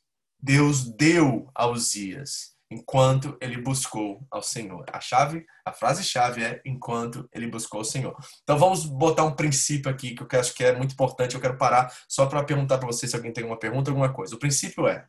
[0.40, 4.85] Deus deu aos dias enquanto ele buscou ao Senhor.
[4.92, 8.16] A chave, a frase chave é enquanto ele buscou ao Senhor.
[8.42, 11.35] Então vamos botar um princípio aqui que eu acho que é muito importante.
[11.35, 14.35] Eu quero parar só para perguntar para você se alguém tem uma pergunta, alguma coisa.
[14.35, 15.07] O princípio é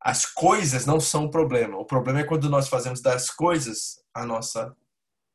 [0.00, 1.76] as coisas não são o problema.
[1.78, 4.74] O problema é quando nós fazemos das coisas a nossa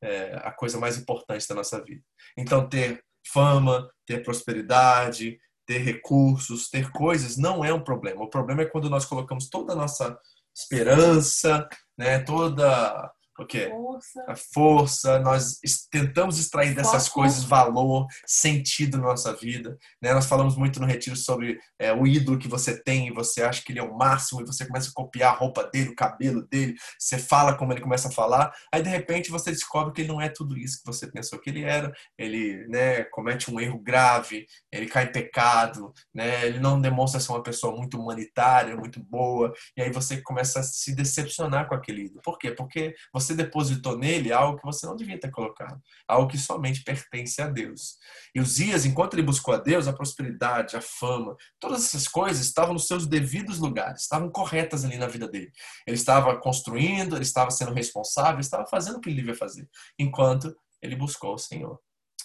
[0.01, 2.01] é, a coisa mais importante da nossa vida.
[2.37, 8.23] Então ter fama, ter prosperidade, ter recursos, ter coisas não é um problema.
[8.23, 10.17] O problema é quando nós colocamos toda a nossa
[10.55, 12.19] esperança, né?
[12.19, 13.69] Toda o quê?
[13.69, 14.25] Força.
[14.27, 15.19] A força.
[15.19, 17.21] Nós tentamos extrair dessas Foco.
[17.21, 19.77] coisas valor, sentido na nossa vida.
[20.01, 20.13] Né?
[20.13, 23.63] Nós falamos muito no retiro sobre é, o ídolo que você tem e você acha
[23.63, 26.45] que ele é o máximo e você começa a copiar a roupa dele, o cabelo
[26.47, 30.09] dele, você fala como ele começa a falar, aí de repente você descobre que ele
[30.09, 31.91] não é tudo isso que você pensou que ele era.
[32.17, 36.45] Ele né, comete um erro grave, ele cai em pecado, né?
[36.45, 40.63] ele não demonstra ser uma pessoa muito humanitária, muito boa, e aí você começa a
[40.63, 42.21] se decepcionar com aquele ídolo.
[42.23, 42.51] Por quê?
[42.51, 46.83] Porque você você depositou nele algo que você não devia ter colocado, algo que somente
[46.83, 47.97] pertence a Deus.
[48.35, 52.73] E Uzias, enquanto ele buscou a Deus, a prosperidade, a fama, todas essas coisas estavam
[52.73, 55.51] nos seus devidos lugares, estavam corretas ali na vida dele.
[55.87, 59.67] Ele estava construindo, ele estava sendo responsável, ele estava fazendo o que ele devia fazer,
[59.97, 61.79] enquanto ele buscou o Senhor.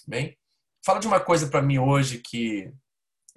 [0.06, 0.36] Bem,
[0.84, 2.72] fala de uma coisa para mim hoje que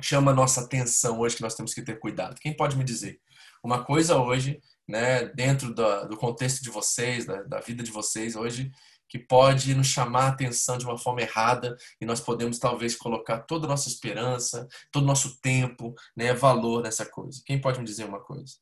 [0.02, 2.40] chama a nossa atenção hoje que nós temos que ter cuidado.
[2.40, 3.20] Quem pode me dizer?
[3.64, 8.36] Uma coisa hoje, né, dentro do, do contexto de vocês, da, da vida de vocês
[8.36, 8.72] hoje,
[9.08, 13.42] que pode nos chamar a atenção de uma forma errada e nós podemos talvez colocar
[13.42, 17.40] toda a nossa esperança, todo o nosso tempo, né, valor nessa coisa.
[17.46, 18.56] Quem pode me dizer uma coisa?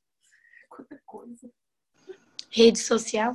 [0.70, 1.50] Quanta coisa.
[2.50, 3.34] Rede social.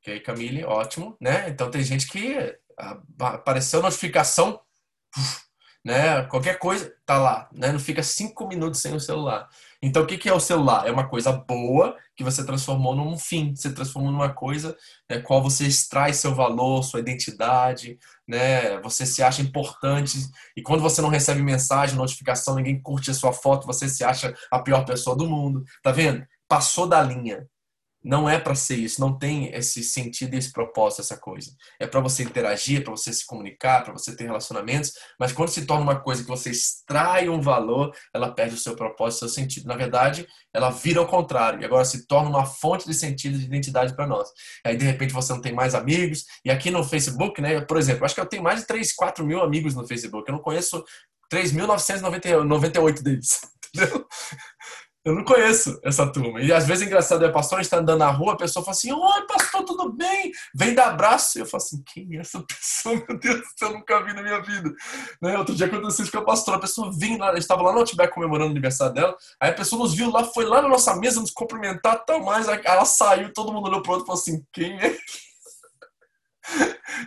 [0.00, 1.48] Ok, Camille, ótimo, né?
[1.48, 4.60] Então tem gente que ah, apareceu notificação,
[5.84, 6.22] né?
[6.26, 7.72] Qualquer coisa tá lá, né?
[7.72, 9.48] Não fica cinco minutos sem o celular.
[9.82, 10.86] Então o que é o celular?
[10.86, 14.76] É uma coisa boa que você transformou num fim, você transformou numa coisa
[15.08, 18.80] né, qual você extrai seu valor, sua identidade, né?
[18.80, 20.18] Você se acha importante
[20.56, 24.34] e quando você não recebe mensagem, notificação, ninguém curte a sua foto, você se acha
[24.50, 26.26] a pior pessoa do mundo, tá vendo?
[26.48, 27.46] Passou da linha.
[28.06, 31.50] Não é para ser isso, não tem esse sentido e esse propósito, essa coisa.
[31.80, 35.66] É para você interagir, para você se comunicar, para você ter relacionamentos, mas quando se
[35.66, 39.42] torna uma coisa que você extrai um valor, ela perde o seu propósito, o seu
[39.42, 39.66] sentido.
[39.66, 43.38] Na verdade, ela vira ao contrário, e agora se torna uma fonte de sentido e
[43.40, 44.28] de identidade para nós.
[44.64, 48.04] Aí, de repente, você não tem mais amigos, e aqui no Facebook, né, por exemplo,
[48.04, 50.84] acho que eu tenho mais de 3, 4 mil amigos no Facebook, eu não conheço
[51.32, 53.40] 3.998 deles.
[53.74, 54.06] Entendeu?
[55.06, 56.40] Eu não conheço essa turma.
[56.40, 58.64] E às vezes é engraçado, é pastor, a gente tá andando na rua, a pessoa
[58.64, 60.32] fala assim, oi pastor, tudo bem?
[60.52, 61.38] Vem dar abraço.
[61.38, 62.96] E eu falo assim, quem é essa pessoa?
[63.08, 64.74] Meu Deus, eu nunca vi na minha vida.
[65.22, 65.38] Né?
[65.38, 67.72] Outro dia aconteceu isso com a pastora, a pessoa vinha lá, a gente estava lá
[67.72, 70.68] no Outback comemorando o aniversário dela, aí a pessoa nos viu lá, foi lá na
[70.68, 74.08] nossa mesa nos cumprimentar tal mais, aí ela saiu, todo mundo olhou pro outro e
[74.08, 74.96] falou assim, quem é?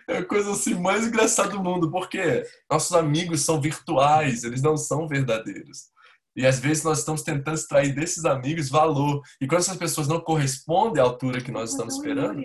[0.08, 4.76] É a coisa assim mais engraçada do mundo, porque nossos amigos são virtuais, eles não
[4.78, 5.90] são verdadeiros.
[6.36, 9.22] E às vezes nós estamos tentando extrair desses amigos valor.
[9.42, 12.42] E quando essas pessoas não correspondem à altura que nós estamos esperando,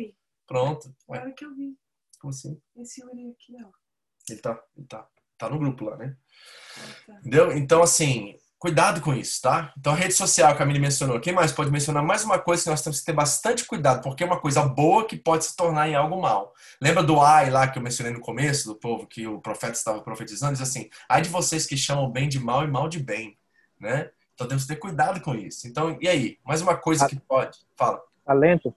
[0.47, 0.95] pronto.
[1.09, 1.31] Ué.
[1.33, 1.77] Que eu vi.
[2.21, 2.61] Como assim?
[2.77, 3.69] Esse Yuri aqui, ó.
[4.31, 6.17] Ele tá, ele tá, tá no grupo lá, né?
[6.79, 7.19] Ah, tá.
[7.19, 7.53] Entendeu?
[7.53, 9.75] Então, assim, cuidado com isso, tá?
[9.79, 11.21] Então, a rede social que a Camille mencionou.
[11.21, 14.23] Quem mais pode mencionar mais uma coisa que nós temos que ter bastante cuidado, porque
[14.23, 16.55] é uma coisa boa que pode se tornar em algo mal.
[16.81, 20.01] Lembra do ai lá que eu mencionei no começo, do povo que o profeta estava
[20.01, 20.55] profetizando?
[20.55, 23.39] Diz assim: ai de vocês que chamam bem de mal e mal de bem,
[23.85, 24.11] né?
[24.35, 25.69] Então temos que ter cuidado com isso.
[25.69, 26.39] Então, e aí?
[26.45, 27.59] Mais uma coisa que pode.
[27.77, 28.03] Fala.
[28.25, 28.75] Talento.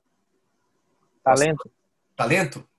[1.23, 1.71] Talento.
[2.15, 2.69] Talento?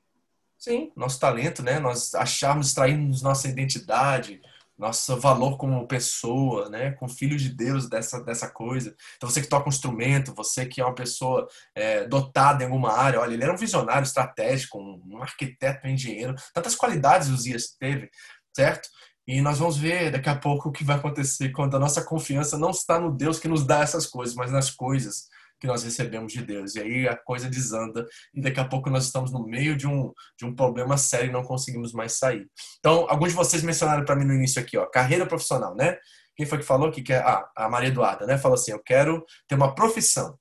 [0.56, 1.78] Sim, nosso talento, né?
[1.78, 4.40] Nós acharmos, extrairmos nossa identidade,
[4.76, 6.92] nosso valor como pessoa, né?
[6.92, 8.94] Com filho de Deus dessa, dessa coisa.
[9.16, 12.92] Então você que toca um instrumento, você que é uma pessoa é, dotada em alguma
[12.92, 17.46] área, olha, ele era um visionário estratégico, um, um arquiteto, um engenheiro, tantas qualidades os
[17.46, 18.10] Ias teve,
[18.54, 18.88] certo?
[19.28, 22.56] E nós vamos ver daqui a pouco o que vai acontecer quando a nossa confiança
[22.56, 25.28] não está no Deus que nos dá essas coisas, mas nas coisas
[25.60, 26.74] que nós recebemos de Deus.
[26.74, 30.14] E aí a coisa desanda e daqui a pouco nós estamos no meio de um,
[30.38, 32.48] de um problema sério e não conseguimos mais sair.
[32.78, 35.98] Então, alguns de vocês mencionaram para mim no início aqui, ó, carreira profissional, né?
[36.34, 37.22] Quem foi que falou que quer?
[37.22, 38.38] Ah, a Maria Eduarda, né?
[38.38, 40.38] Falou assim: eu quero ter uma profissão.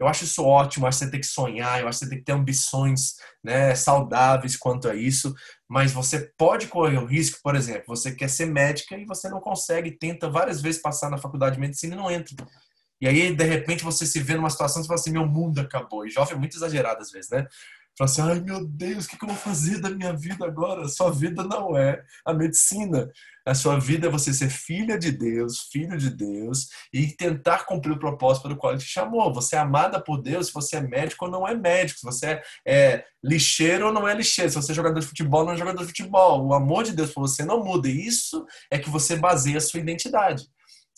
[0.00, 2.18] Eu acho isso ótimo, acho que você tem que sonhar, eu acho que você tem
[2.18, 5.34] que ter ambições né, saudáveis quanto a isso,
[5.68, 9.40] mas você pode correr o risco, por exemplo, você quer ser médica e você não
[9.40, 12.34] consegue, tenta várias vezes passar na faculdade de medicina e não entra.
[12.98, 16.06] E aí, de repente, você se vê numa situação e fala assim, meu mundo acabou.
[16.06, 17.46] E jovem é muito exagerado às vezes, né?
[18.00, 20.86] Fala assim, ai meu Deus, o que eu vou fazer da minha vida agora?
[20.86, 23.10] A sua vida não é a medicina.
[23.44, 27.92] A sua vida é você ser filha de Deus, filho de Deus e tentar cumprir
[27.92, 29.34] o propósito pelo qual ele te chamou.
[29.34, 32.26] Você é amada por Deus se você é médico ou não é médico, se você
[32.26, 35.52] é, é lixeiro ou não é lixeiro, se você é jogador de futebol ou não
[35.52, 36.46] é jogador de futebol.
[36.46, 37.86] O amor de Deus por você não muda.
[37.86, 40.48] E isso é que você baseia a sua identidade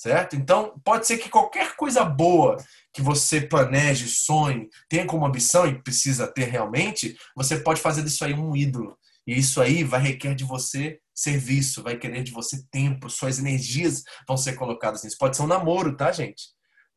[0.02, 0.34] certo?
[0.34, 2.56] Então, pode ser que qualquer coisa boa
[2.92, 8.24] que você planeje, sonhe, tenha como ambição e precisa ter realmente, você pode fazer disso
[8.24, 8.98] aí um ídolo.
[9.24, 14.02] E isso aí vai requer de você serviço, vai querer de você tempo, suas energias
[14.26, 15.16] vão ser colocadas nisso.
[15.16, 16.48] Pode ser um namoro, tá, gente?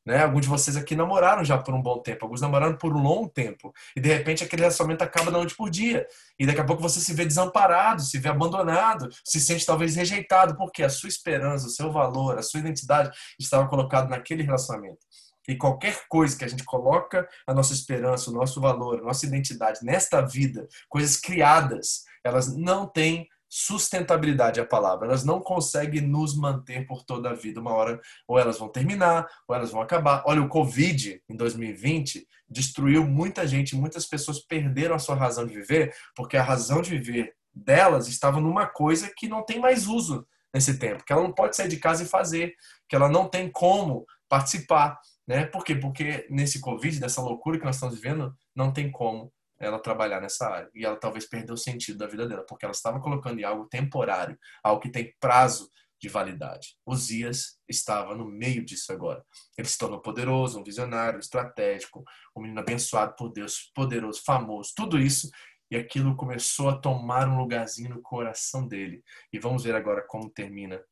[0.05, 0.23] Né?
[0.23, 3.27] Alguns de vocês aqui namoraram já por um bom tempo, alguns namoraram por um longo
[3.27, 3.73] tempo.
[3.95, 6.05] E de repente aquele relacionamento acaba da noite por dia.
[6.37, 10.55] E daqui a pouco você se vê desamparado, se vê abandonado, se sente talvez rejeitado,
[10.55, 14.99] porque a sua esperança, o seu valor, a sua identidade estava colocado naquele relacionamento.
[15.47, 19.25] E qualquer coisa que a gente coloca a nossa esperança, o nosso valor, a nossa
[19.25, 25.07] identidade nesta vida, coisas criadas, elas não têm Sustentabilidade é a palavra.
[25.07, 27.61] Elas não conseguem nos manter por toda a vida.
[27.61, 30.23] Uma hora, ou elas vão terminar, ou elas vão acabar.
[30.25, 33.75] Olha, o Covid, em 2020, destruiu muita gente.
[33.75, 38.41] Muitas pessoas perderam a sua razão de viver, porque a razão de viver delas estava
[38.41, 41.77] numa coisa que não tem mais uso nesse tempo, que ela não pode sair de
[41.77, 42.53] casa e fazer,
[42.87, 45.45] que ela não tem como participar, né?
[45.45, 45.75] Por quê?
[45.75, 50.47] Porque nesse Covid, dessa loucura que nós estamos vivendo, não tem como ela trabalhar nessa
[50.47, 50.69] área.
[50.73, 53.67] E ela talvez perdeu o sentido da vida dela, porque ela estava colocando em algo
[53.67, 56.77] temporário, algo que tem prazo de validade.
[56.85, 59.25] Osias estava no meio disso agora.
[59.57, 62.03] Ele se tornou poderoso, um visionário, estratégico,
[62.35, 65.29] um menino abençoado por Deus, poderoso, famoso, tudo isso.
[65.71, 69.03] E aquilo começou a tomar um lugarzinho no coração dele.
[69.31, 70.83] E vamos ver agora como termina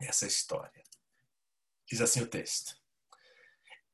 [0.00, 0.82] essa história.
[1.86, 2.76] Diz assim o texto.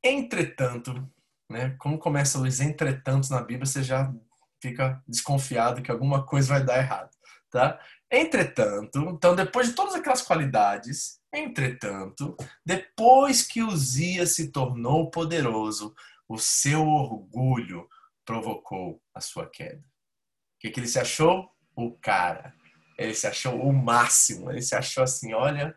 [0.03, 1.11] Entretanto,
[1.51, 1.75] né?
[1.79, 4.13] Como começa os entretantos na Bíblia, você já
[4.61, 7.11] fica desconfiado que alguma coisa vai dar errado,
[7.51, 7.79] tá?
[8.11, 15.95] Entretanto, então depois de todas aquelas qualidades, entretanto, depois que Uzias se tornou poderoso,
[16.29, 17.89] o seu orgulho
[18.25, 19.81] provocou a sua queda.
[19.81, 21.51] O que, que ele se achou?
[21.77, 22.55] O cara.
[22.97, 24.51] Ele se achou o máximo.
[24.51, 25.77] Ele se achou assim, olha,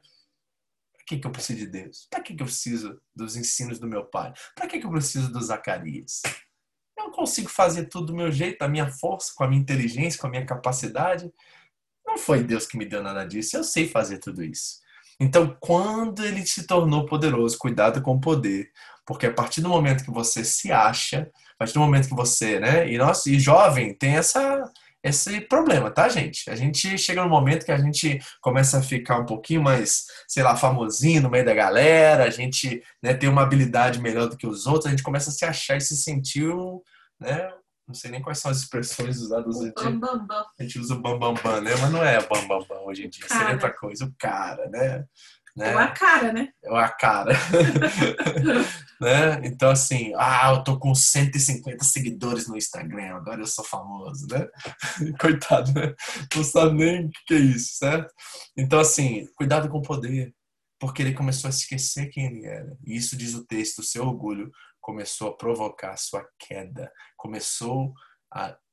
[1.08, 2.08] que, que eu preciso de Deus?
[2.12, 4.34] Para que, que eu preciso dos ensinos do meu pai?
[4.54, 6.22] Para que, que eu preciso do Zacarias?
[6.98, 10.28] Eu consigo fazer tudo do meu jeito, da minha força, com a minha inteligência, com
[10.28, 11.32] a minha capacidade.
[12.06, 13.56] Não foi Deus que me deu nada disso.
[13.56, 14.82] Eu sei fazer tudo isso.
[15.20, 18.72] Então, quando ele se tornou poderoso, cuidado com o poder,
[19.06, 22.60] porque a partir do momento que você se acha, a partir do momento que você,
[22.60, 22.92] né?
[22.92, 24.64] E nós, e jovem, tem essa
[25.08, 26.50] esse problema, tá, gente?
[26.50, 30.44] A gente chega no momento que a gente começa a ficar um pouquinho mais, sei
[30.44, 34.48] lá, famosinho no meio da galera, a gente né, tem uma habilidade melhor do que
[34.48, 36.54] os outros, a gente começa a se achar e se sentir,
[37.20, 37.50] né?
[37.88, 39.92] Não sei nem quais são as expressões usadas hoje em dia.
[39.92, 40.46] Bam, bam, bam.
[40.60, 41.72] A gente usa o bam, bam, bam, né?
[41.80, 43.26] Mas não é bam, bam, bam hoje em dia.
[43.26, 43.54] Seria Cara.
[43.54, 45.06] outra coisa, o cara, né?
[45.58, 45.72] Né?
[45.72, 46.50] É uma cara, né?
[46.64, 47.34] É a cara.
[49.02, 49.42] né?
[49.44, 54.48] Então, assim, ah, eu tô com 150 seguidores no Instagram, agora eu sou famoso, né?
[55.20, 55.96] Coitado, né?
[56.36, 58.14] Não sabe nem o que é isso, certo?
[58.56, 60.32] Então, assim, cuidado com o poder,
[60.80, 62.78] porque ele começou a esquecer quem ele era.
[62.86, 67.92] E isso diz o texto, o seu orgulho começou a provocar a sua queda, começou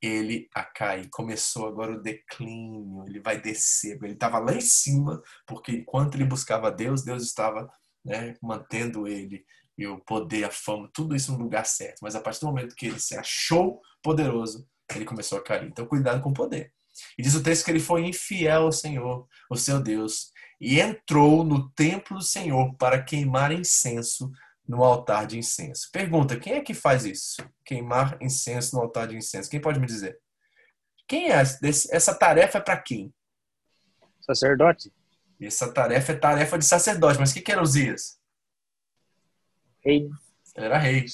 [0.00, 5.22] ele a cair, começou agora o declínio, ele vai descer, ele estava lá em cima,
[5.46, 7.70] porque enquanto ele buscava Deus, Deus estava
[8.04, 9.44] né, mantendo ele
[9.76, 11.98] e o poder, a fama, tudo isso no lugar certo.
[12.02, 15.66] Mas a partir do momento que ele se achou poderoso, ele começou a cair.
[15.66, 16.72] Então, cuidado com o poder.
[17.18, 21.42] E diz o texto que ele foi infiel ao Senhor, o seu Deus, e entrou
[21.42, 24.30] no templo do Senhor para queimar incenso
[24.66, 25.90] no altar de incenso.
[25.92, 27.42] Pergunta: quem é que faz isso?
[27.64, 29.50] Queimar incenso no altar de incenso.
[29.50, 30.18] Quem pode me dizer?
[31.06, 31.42] Quem é?
[31.42, 33.12] Essa tarefa é para quem?
[34.20, 34.92] Sacerdote?
[35.40, 37.18] Essa tarefa é tarefa de sacerdote.
[37.18, 38.18] Mas o que, que era Uzias?
[39.84, 40.08] Rei.
[40.56, 41.04] Era rei.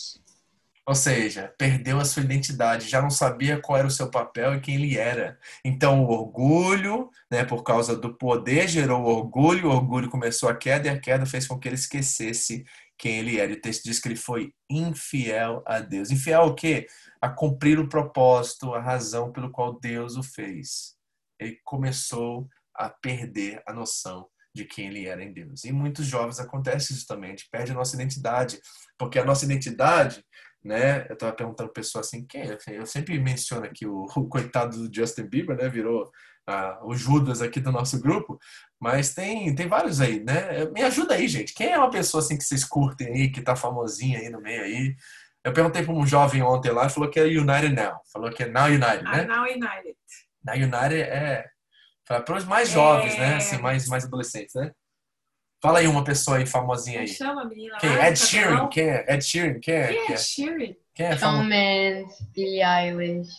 [0.87, 4.61] Ou seja, perdeu a sua identidade, já não sabia qual era o seu papel e
[4.61, 5.39] quem ele era.
[5.65, 10.89] Então, o orgulho, né, por causa do poder, gerou orgulho, o orgulho começou a queda
[10.89, 12.65] e a queda fez com que ele esquecesse
[13.01, 13.51] quem ele era.
[13.51, 16.11] E o texto diz que ele foi infiel a Deus.
[16.11, 16.87] Infiel o quê?
[17.21, 20.95] A cumprir o propósito, a razão pelo qual Deus o fez.
[21.39, 25.65] Ele começou a perder a noção de quem ele era em Deus.
[25.65, 28.61] E muitos jovens acontece isso também, a gente perde a nossa identidade,
[28.99, 30.25] porque a nossa identidade,
[30.63, 32.59] né, eu estava perguntando pessoa assim, quem é?
[32.69, 36.11] Eu sempre menciono aqui o, o coitado do Justin Bieber, né, virou
[36.47, 38.39] ah, o Judas aqui do nosso grupo,
[38.81, 40.65] mas tem, tem vários aí, né?
[40.73, 41.53] Me ajuda aí, gente.
[41.53, 44.63] Quem é uma pessoa assim que vocês curtem aí, que tá famosinha aí no meio
[44.63, 44.97] aí?
[45.45, 48.01] Eu perguntei para um jovem ontem lá, ele falou que é United Now.
[48.13, 49.25] Falou que é Now United, A né?
[49.25, 49.97] Now United.
[50.43, 51.45] Na United é
[52.05, 53.37] para os mais jovens, né?
[53.37, 54.73] Assim, mais, mais adolescentes, né?
[55.63, 57.09] Fala aí uma pessoa aí famosinha aí.
[57.09, 57.97] chama a menina Quem?
[57.97, 58.09] lá?
[58.09, 58.69] Ed Sheeran.
[58.69, 59.15] Quem é?
[59.15, 59.61] Ed Sheeran.
[59.61, 59.87] Quem é?
[59.87, 60.75] Quem Quem é é, Sheeran?
[60.95, 61.49] Quem é famoso?
[61.49, 63.31] Mendes, Billie Eilish.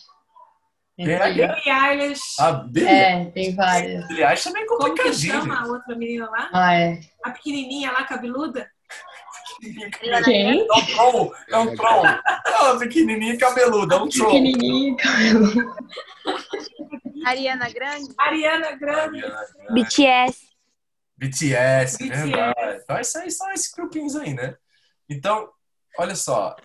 [0.98, 1.04] É?
[1.18, 2.20] Tem- Billie Eilish.
[2.38, 2.88] A Billie.
[2.88, 4.06] É, tem várias.
[4.08, 5.70] Billie Eilish também é Como que chama a gente.
[5.70, 6.50] outra menina lá?
[6.52, 7.00] Ah, é.
[7.24, 8.68] A pequenininha lá, cabeluda?
[10.24, 10.60] Quem?
[10.60, 11.34] É um troll.
[11.50, 12.06] É um troll.
[12.06, 13.94] É uma pequenininha e cabeluda.
[13.94, 14.30] É um troll.
[14.30, 14.96] Pequenininho.
[17.24, 18.12] Ariana Grande?
[18.18, 19.22] Ariana Grande.
[19.72, 20.52] BTS.
[21.16, 22.22] BTS, BTS.
[22.26, 22.80] verdade.
[22.82, 24.56] Então, aí são esses grupinhos aí, né?
[25.08, 25.48] Então,
[25.98, 26.56] olha só.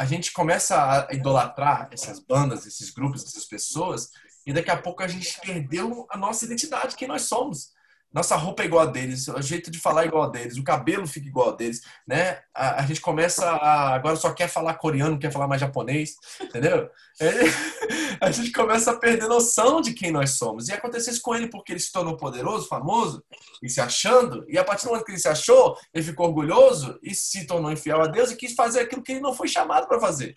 [0.00, 4.08] A gente começa a idolatrar essas bandas, esses grupos, essas pessoas,
[4.46, 7.74] e daqui a pouco a gente perdeu a nossa identidade, quem nós somos.
[8.12, 10.64] Nossa roupa é igual a deles, o jeito de falar é igual a deles, o
[10.64, 12.40] cabelo fica igual a deles, né?
[12.52, 16.90] A, a gente começa a agora só quer falar coreano, quer falar mais japonês, entendeu?
[18.20, 20.68] A gente começa a perder noção de quem nós somos.
[20.68, 23.24] E aconteceu isso com ele porque ele se tornou poderoso, famoso,
[23.62, 26.98] e se achando, e a partir do momento que ele se achou, ele ficou orgulhoso
[27.02, 29.88] e se tornou infiel a Deus e quis fazer aquilo que ele não foi chamado
[29.88, 30.36] para fazer.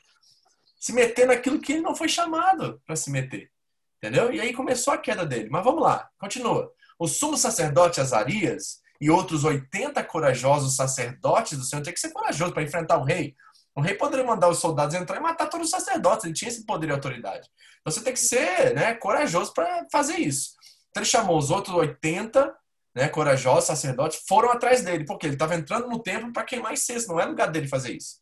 [0.80, 3.52] Se meter naquilo que ele não foi chamado para se meter.
[3.98, 4.34] Entendeu?
[4.34, 5.50] E aí começou a queda dele.
[5.50, 6.72] Mas vamos lá, continua.
[7.04, 12.54] O sumo sacerdote Azarias e outros 80 corajosos sacerdotes do Senhor tinha que ser corajoso
[12.54, 13.36] para enfrentar o rei.
[13.76, 16.66] O rei poderia mandar os soldados entrar e matar todos os sacerdotes, ele tinha esse
[16.66, 17.46] poder e autoridade.
[17.82, 20.52] Então você tem que ser né, corajoso para fazer isso.
[20.92, 22.56] Então ele chamou os outros 80
[22.96, 27.10] né, corajosos sacerdotes, foram atrás dele, porque ele estava entrando no templo para queimar incenso,
[27.10, 28.16] não é lugar dele fazer isso.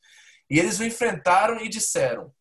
[0.50, 2.34] E eles o enfrentaram e disseram: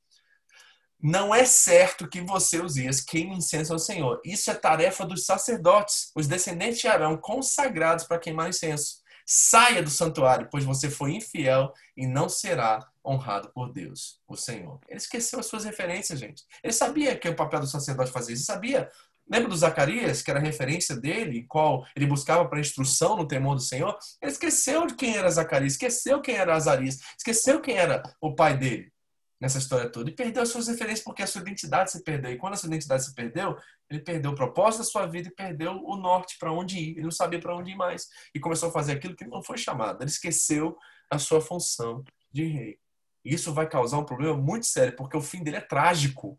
[1.02, 4.20] não é certo que você, Uzias, queime incenso ao Senhor.
[4.24, 9.00] Isso é tarefa dos sacerdotes, os descendentes de Arão, consagrados para queimar incenso.
[9.24, 14.78] Saia do santuário, pois você foi infiel e não será honrado por Deus, o Senhor.
[14.88, 16.44] Ele esqueceu as suas referências, gente.
[16.62, 18.42] Ele sabia que o papel do sacerdote fazia isso.
[18.42, 18.90] Ele sabia.
[19.30, 23.54] Lembra do Zacarias, que era a referência dele, qual ele buscava para instrução no temor
[23.54, 23.96] do Senhor?
[24.20, 28.58] Ele esqueceu de quem era Zacarias, esqueceu quem era Azarias, esqueceu quem era o pai
[28.58, 28.92] dele
[29.40, 30.10] nessa história toda.
[30.10, 32.32] E perdeu as suas referências porque a sua identidade se perdeu.
[32.32, 33.56] E quando a sua identidade se perdeu,
[33.88, 36.90] ele perdeu o propósito da sua vida e perdeu o norte para onde ir.
[36.92, 38.08] Ele não sabia para onde ir mais.
[38.34, 40.02] E começou a fazer aquilo que não foi chamado.
[40.02, 40.76] Ele esqueceu
[41.10, 42.78] a sua função de rei.
[43.24, 46.38] E isso vai causar um problema muito sério, porque o fim dele é trágico.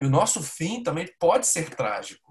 [0.00, 2.23] E o nosso fim também pode ser trágico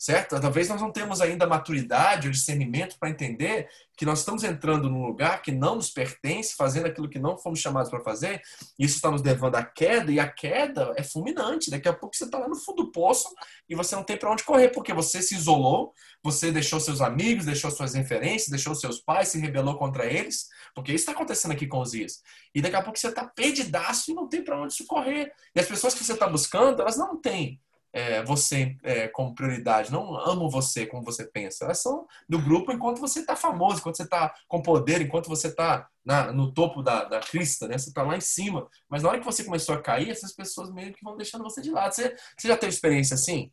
[0.00, 0.40] certo?
[0.40, 5.04] Talvez nós não temos ainda maturidade ou discernimento para entender que nós estamos entrando num
[5.04, 8.40] lugar que não nos pertence, fazendo aquilo que não fomos chamados para fazer.
[8.78, 11.70] Isso está nos levando à queda e a queda é fulminante.
[11.70, 13.28] Daqui a pouco você está lá no fundo do poço
[13.68, 15.92] e você não tem para onde correr porque você se isolou,
[16.22, 20.92] você deixou seus amigos, deixou suas referências, deixou seus pais, se rebelou contra eles, porque
[20.92, 22.22] isso está acontecendo aqui com os dias.
[22.54, 25.30] E daqui a pouco você está perdidaço e não tem para onde socorrer.
[25.54, 27.60] E as pessoas que você está buscando, elas não têm
[27.92, 31.64] é, você é, como prioridade, não amam você como você pensa.
[31.64, 35.48] Elas são do grupo enquanto você está famoso, enquanto você está com poder, enquanto você
[35.48, 35.88] está
[36.34, 37.76] no topo da, da crista, né?
[37.76, 38.68] Você está lá em cima.
[38.88, 41.60] Mas na hora que você começou a cair, essas pessoas meio que vão deixando você
[41.60, 41.92] de lado.
[41.92, 43.52] Você, você já teve experiência assim?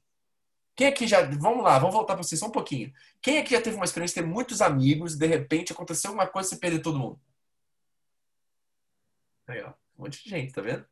[0.75, 1.23] Quem aqui já.
[1.23, 2.93] Vamos lá, vamos voltar para você só um pouquinho.
[3.21, 6.27] Quem aqui já teve uma experiência de ter muitos amigos e de repente aconteceu alguma
[6.27, 7.19] coisa e você perdeu todo mundo?
[9.47, 9.69] Aí, ó.
[9.97, 10.85] Um monte de gente, tá vendo?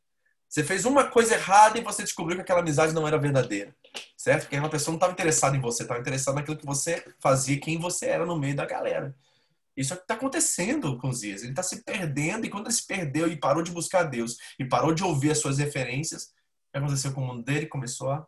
[0.48, 3.74] Você fez uma coisa errada e você descobriu que aquela amizade não era verdadeira.
[4.16, 4.42] Certo?
[4.42, 7.78] Porque aquela pessoa não estava interessada em você, estava interessada naquilo que você fazia, quem
[7.78, 9.14] você era no meio da galera.
[9.76, 11.42] Isso é o que está acontecendo com os dias.
[11.42, 14.64] Ele está se perdendo e quando ele se perdeu e parou de buscar Deus e
[14.64, 17.66] parou de ouvir as suas referências, o que aconteceu com o mundo dele?
[17.66, 18.26] Começou a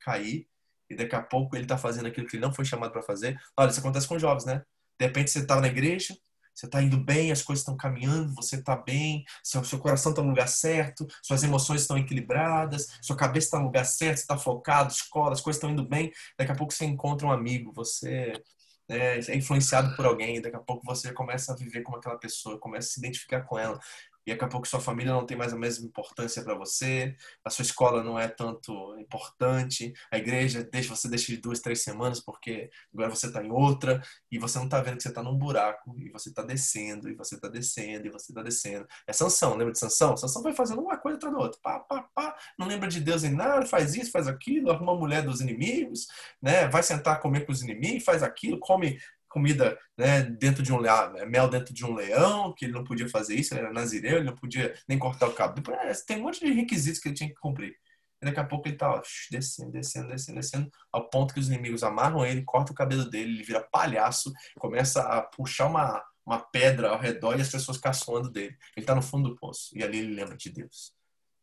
[0.00, 0.48] cair
[0.90, 3.40] e daqui a pouco ele está fazendo aquilo que ele não foi chamado para fazer.
[3.56, 4.62] Olha, isso acontece com jovens, né?
[4.98, 6.16] De repente você estava tá na igreja,
[6.58, 10.20] você está indo bem, as coisas estão caminhando, você está bem, seu, seu coração está
[10.20, 14.92] no lugar certo, suas emoções estão equilibradas, sua cabeça está no lugar certo, está focado,
[14.92, 16.10] escola, as coisas estão indo bem.
[16.36, 18.32] Daqui a pouco você encontra um amigo, você
[18.88, 22.58] né, é influenciado por alguém, daqui a pouco você começa a viver como aquela pessoa,
[22.58, 23.78] começa a se identificar com ela
[24.28, 27.48] e daqui a pouco sua família não tem mais a mesma importância para você, a
[27.48, 32.20] sua escola não é tanto importante, a igreja deixa você deixa de duas, três semanas
[32.20, 35.34] porque agora você está em outra e você não está vendo que você está num
[35.34, 38.86] buraco e você está descendo e você está descendo e você está descendo.
[39.06, 40.14] É Sansão, lembra de Sansão?
[40.14, 43.24] Sansão vai fazendo uma coisa atrás da outra, pá, pá, pá, não lembra de Deus
[43.24, 46.06] em nada, faz isso, faz aquilo, arruma a mulher dos inimigos,
[46.42, 46.68] né?
[46.68, 48.98] Vai sentar comer com os inimigos, faz aquilo, come
[49.28, 53.08] comida né, dentro de um é, mel dentro de um leão, que ele não podia
[53.08, 55.64] fazer isso, ele era nazireu, ele não podia nem cortar o cabelo.
[56.06, 57.76] Tem um monte de requisitos que ele tinha que cumprir.
[58.20, 61.48] E daqui a pouco ele tá ó, descendo, descendo, descendo, descendo, ao ponto que os
[61.48, 66.40] inimigos amarram ele, cortam o cabelo dele, ele vira palhaço, começa a puxar uma, uma
[66.40, 68.56] pedra ao redor e as pessoas caçoando dele.
[68.76, 70.97] Ele está no fundo do poço e ali ele lembra de Deus.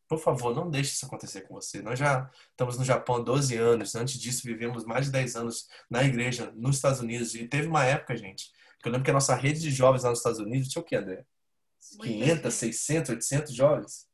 [0.07, 1.81] Por favor, não deixe isso acontecer com você.
[1.81, 3.95] Nós já estamos no Japão há 12 anos.
[3.95, 7.33] Antes disso, vivemos mais de 10 anos na igreja nos Estados Unidos.
[7.33, 8.51] E teve uma época, gente,
[8.81, 10.85] que eu lembro que a nossa rede de jovens lá nos Estados Unidos tinha o
[10.85, 11.25] quê, André?
[12.01, 14.07] 500, 600, 800 jovens?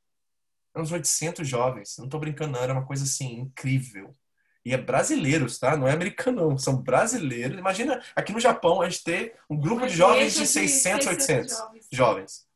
[0.75, 1.95] Uns 800 jovens.
[1.97, 2.63] Não estou brincando, não.
[2.63, 4.15] Era uma coisa assim, incrível.
[4.63, 5.75] E é brasileiros, tá?
[5.75, 6.57] Não é americano, não.
[6.57, 7.57] São brasileiros.
[7.57, 11.87] Imagina aqui no Japão a gente ter um grupo de jovens de 600, 800 jovens.
[11.91, 12.50] jovens.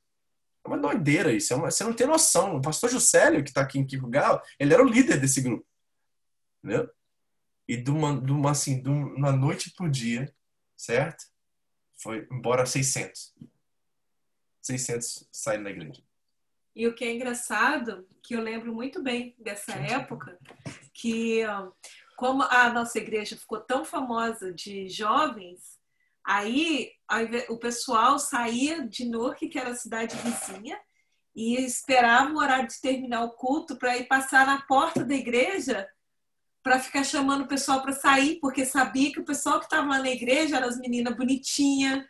[0.65, 1.53] É uma doideira isso.
[1.53, 2.57] É uma, você não tem noção.
[2.57, 5.65] O pastor Juscelio, que está aqui em Kikugawa, ele era o líder desse grupo.
[6.63, 6.89] Entendeu?
[7.67, 10.33] E de uma, de uma, assim, de uma noite pro dia,
[10.75, 11.23] certo?
[12.01, 13.33] Foi embora 600.
[14.61, 16.03] 600 saíram da igreja.
[16.75, 20.37] E o que é engraçado, que eu lembro muito bem dessa época,
[20.93, 21.41] que
[22.17, 25.75] como a nossa igreja ficou tão famosa de jovens,
[26.25, 26.91] Aí
[27.49, 30.79] o pessoal saía de Newark, que era a cidade vizinha,
[31.35, 35.87] e esperava o horário de terminar o culto para ir passar na porta da igreja
[36.63, 39.99] para ficar chamando o pessoal para sair, porque sabia que o pessoal que estava lá
[39.99, 42.03] na igreja eram as meninas bonitinhas,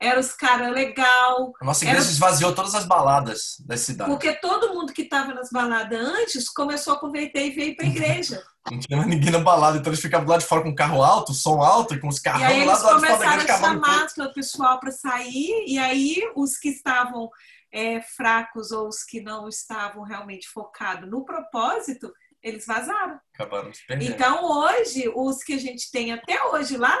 [0.00, 1.52] eram os caras legal.
[1.60, 2.10] A nossa igreja era...
[2.10, 4.10] esvaziou todas as baladas da cidade.
[4.10, 7.88] Porque todo mundo que estava nas baladas antes começou a converter e veio para a
[7.88, 8.42] igreja.
[8.70, 11.32] Não tinha mais ninguém na balada, então eles ficavam lá de fora com carro alto,
[11.32, 13.58] som alto, e com os carros lá do lado de fora da igreja.
[13.58, 17.30] começaram a chamar o pessoal para sair, e aí os que estavam
[17.72, 23.18] é, fracos ou os que não estavam realmente focados no propósito, eles vazaram.
[23.34, 24.10] Acabaram de perder.
[24.10, 26.96] Então, hoje, os que a gente tem até hoje lá,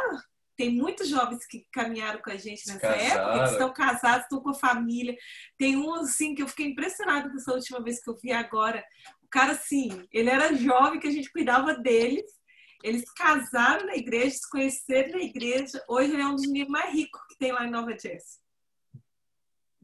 [0.58, 3.30] tem muitos jovens que caminharam com a gente nessa Casaram.
[3.30, 5.16] época, que estão casados, estão com a família.
[5.56, 8.84] Tem um, assim, que eu fiquei impressionada com essa última vez que eu vi agora.
[9.22, 12.26] O cara, assim, ele era jovem, que a gente cuidava deles.
[12.82, 15.80] Eles casaram na igreja, se conheceram na igreja.
[15.88, 18.40] Hoje ele é um dos meninos mais ricos que tem lá em Nova Jersey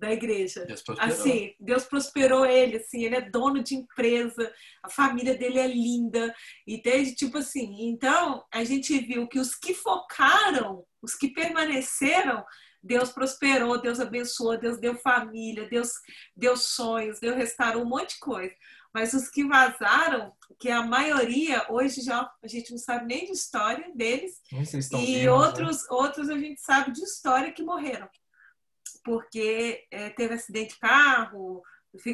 [0.04, 0.66] da igreja.
[0.66, 1.12] Deus prosperou.
[1.12, 4.52] Assim, Deus prosperou ele, assim, ele é dono de empresa,
[4.82, 6.34] a família dele é linda,
[6.66, 12.44] e desde tipo assim, então a gente viu que os que focaram, os que permaneceram,
[12.82, 15.90] Deus prosperou, Deus abençoou, Deus deu família, Deus
[16.36, 18.54] deu sonhos, Deus restaurou um monte de coisa.
[18.92, 23.32] Mas os que vazaram, que a maioria, hoje já a gente não sabe nem de
[23.32, 24.40] história deles,
[25.00, 25.30] e vivos, né?
[25.30, 25.88] outros, né?
[25.90, 28.06] outros a gente sabe de história que morreram
[29.04, 31.62] porque é, teve acidente de carro,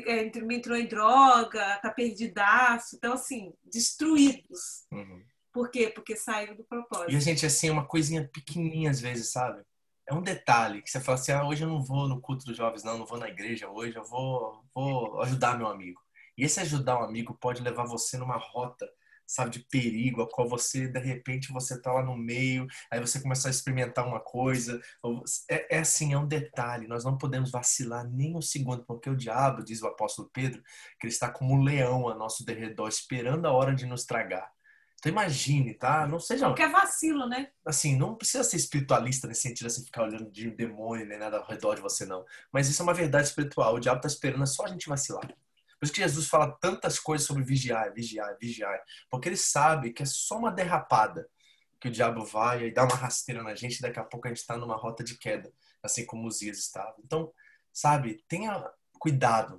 [0.07, 2.97] é, entrou em droga, tá perdidaço.
[2.97, 4.86] Então, assim, destruídos.
[4.93, 5.22] Uhum.
[5.53, 5.88] Por quê?
[5.88, 7.12] Porque saíram do propósito.
[7.12, 9.62] E a gente, assim, é uma coisinha pequenininha às vezes, sabe?
[10.07, 12.57] É um detalhe que você fala assim, ah, hoje eu não vou no culto dos
[12.57, 16.01] jovens, não, não vou na igreja hoje, eu vou, vou ajudar meu amigo.
[16.36, 18.88] E esse ajudar um amigo pode levar você numa rota
[19.31, 23.20] sabe, de perigo, a qual você, de repente, você tá lá no meio, aí você
[23.20, 24.81] começa a experimentar uma coisa.
[25.49, 29.16] É, é assim, é um detalhe, nós não podemos vacilar nem um segundo, porque o
[29.16, 30.61] diabo, diz o apóstolo Pedro,
[30.99, 34.51] que ele está como um leão a nosso derredor, esperando a hora de nos tragar.
[34.99, 36.07] Então imagine, tá?
[36.07, 36.47] Não seja.
[36.47, 37.51] Porque é vacilo, né?
[37.64, 41.47] Assim, não precisa ser espiritualista nesse sentido, assim, ficar olhando de demônio nem nada ao
[41.47, 42.24] redor de você, não.
[42.53, 43.74] Mas isso é uma verdade espiritual.
[43.74, 45.26] O diabo tá esperando é só a gente vacilar.
[45.81, 48.78] Por isso que Jesus fala tantas coisas sobre vigiar, vigiar, vigiar.
[49.11, 51.26] Porque ele sabe que é só uma derrapada
[51.81, 54.31] que o diabo vai e dá uma rasteira na gente e daqui a pouco a
[54.31, 55.51] gente está numa rota de queda,
[55.83, 56.97] assim como os dias estavam.
[57.03, 57.33] Então,
[57.72, 58.62] sabe, tenha
[58.99, 59.57] cuidado.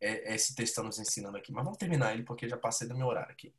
[0.00, 1.50] É, é esse texto está nos ensinando aqui.
[1.50, 3.52] Mas vamos terminar ele porque já passei do meu horário aqui.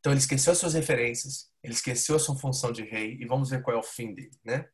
[0.00, 3.50] Então ele esqueceu as suas referências, ele esqueceu a sua função de rei e vamos
[3.50, 4.68] ver qual é o fim dele, né?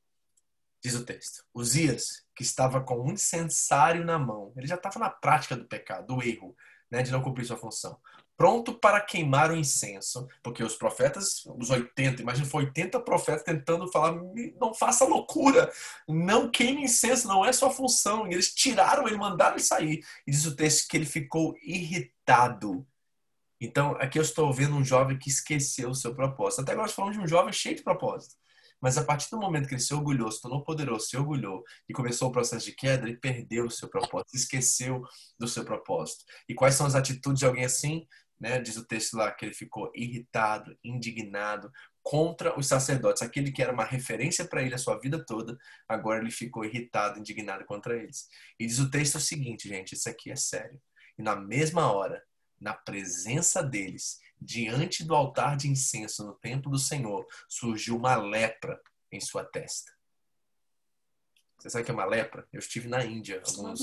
[0.83, 1.45] Diz o texto.
[1.55, 6.07] Uzias, que estava com um incensário na mão, ele já estava na prática do pecado,
[6.07, 6.57] do erro,
[6.91, 7.99] né, de não cumprir sua função.
[8.37, 13.87] Pronto para queimar o incenso, porque os profetas, os 80, imagina, foi 80 profetas tentando
[13.93, 14.21] falar:
[14.61, 15.71] não faça loucura,
[16.09, 18.27] não queime incenso, não é sua função.
[18.27, 20.05] E eles tiraram ele, mandaram ele sair.
[20.27, 22.85] E diz o texto que ele ficou irritado.
[23.61, 26.63] Então, aqui eu estou vendo um jovem que esqueceu o seu propósito.
[26.63, 28.35] Até agora falamos de um jovem cheio de propósito.
[28.83, 31.93] Mas a partir do momento que ele se orgulhou, se tornou poderoso, se orgulhou e
[31.93, 35.03] começou o processo de queda, ele perdeu o seu propósito, esqueceu
[35.39, 36.25] do seu propósito.
[36.49, 38.05] E quais são as atitudes de alguém assim?
[38.41, 38.61] Né?
[38.61, 41.71] Diz o texto lá que ele ficou irritado, indignado
[42.03, 43.23] contra os sacerdotes.
[43.23, 45.57] Aquele que era uma referência para ele a sua vida toda,
[45.89, 48.27] agora ele ficou irritado, indignado contra eles.
[48.59, 50.81] E diz o texto o seguinte, gente, isso aqui é sério.
[51.17, 52.21] E na mesma hora,
[52.61, 58.81] na presença deles, diante do altar de incenso no templo do Senhor, surgiu uma lepra
[59.11, 59.93] em sua testa.
[61.59, 62.47] Você sabe o que é uma lepra?
[62.53, 63.81] Eu estive na Índia alguns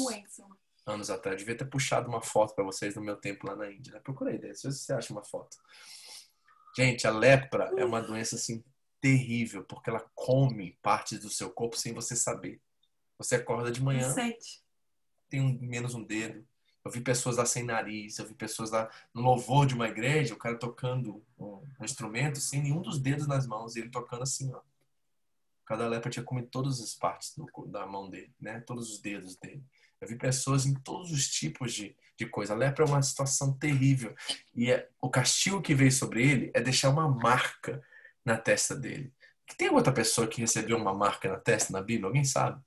[0.85, 1.33] anos atrás.
[1.33, 3.93] Eu devia ter puxado uma foto para vocês do meu tempo lá na Índia.
[3.93, 3.99] Né?
[3.99, 5.57] Procurei, se você acha uma foto.
[6.75, 8.63] Gente, a lepra é uma doença assim
[9.01, 12.61] terrível, porque ela come partes do seu corpo sem você saber.
[13.17, 14.13] Você acorda de manhã,
[15.29, 16.45] tem um, menos um dedo,
[16.89, 20.33] eu vi pessoas lá sem nariz, eu vi pessoas lá no louvor de uma igreja,
[20.33, 24.23] o cara tocando um, um instrumento sem nenhum dos dedos nas mãos, e ele tocando
[24.23, 24.59] assim, ó.
[25.67, 28.59] Cada lepra tinha comido todas as partes do, da mão dele, né?
[28.61, 29.63] Todos os dedos dele.
[30.01, 32.53] Eu vi pessoas em todos os tipos de, de coisa.
[32.53, 34.15] A lepra é uma situação terrível.
[34.55, 37.83] E é, o castigo que veio sobre ele é deixar uma marca
[38.25, 39.13] na testa dele.
[39.55, 42.07] Tem outra pessoa que recebeu uma marca na testa na Bíblia?
[42.07, 42.59] Alguém sabe?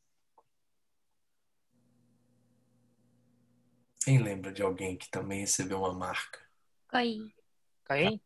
[4.05, 6.39] Quem lembra de alguém que também recebeu uma marca?
[6.89, 7.33] Caim.
[7.85, 8.21] Caim?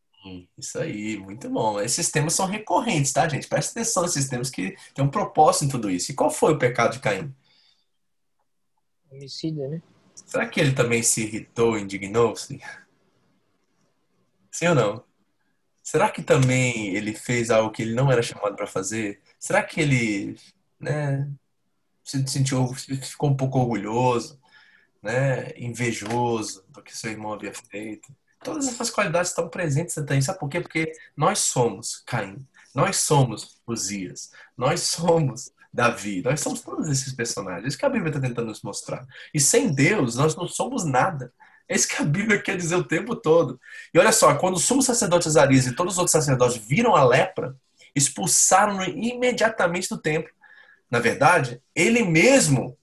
[0.58, 1.80] Isso aí, muito bom.
[1.80, 3.46] Esses temas são recorrentes, tá, gente?
[3.46, 6.10] Presta atenção nesses temas que tem um propósito em tudo isso.
[6.10, 7.34] E qual foi o pecado de Caim?
[9.10, 9.82] Homicídio, né?
[10.14, 12.60] Será que ele também se irritou, indignou-se?
[14.50, 15.04] Sim ou não?
[15.82, 19.20] Será que também ele fez algo que ele não era chamado para fazer?
[19.38, 20.36] Será que ele
[20.80, 21.30] né?
[22.04, 24.40] Se sentiu, ficou um pouco orgulhoso,
[25.06, 25.52] né?
[25.56, 28.12] Invejoso do que seu irmão havia feito.
[28.42, 30.20] Todas essas qualidades estão presentes também.
[30.20, 30.60] Sabe por quê?
[30.60, 32.44] Porque nós somos Caim.
[32.74, 34.32] Nós somos Uzias.
[34.56, 36.22] Nós somos Davi.
[36.22, 37.68] Nós somos todos esses personagens.
[37.68, 39.06] Isso que a Bíblia está tentando nos mostrar.
[39.32, 41.32] E sem Deus, nós não somos nada.
[41.68, 43.60] É isso que a Bíblia quer dizer o tempo todo.
[43.94, 47.04] E olha só, quando o sumo sacerdote Azarias e todos os outros sacerdotes viram a
[47.04, 47.56] lepra,
[47.94, 50.30] expulsaram-no imediatamente do templo.
[50.90, 52.76] Na verdade, ele mesmo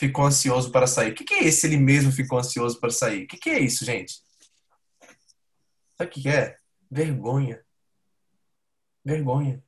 [0.00, 1.12] ficou ansioso para sair.
[1.12, 3.24] O que é esse ele mesmo ficou ansioso para sair?
[3.24, 4.14] O que é isso, gente?
[5.98, 6.56] Sabe o que é?
[6.90, 7.60] Vergonha.
[9.04, 9.62] Vergonha.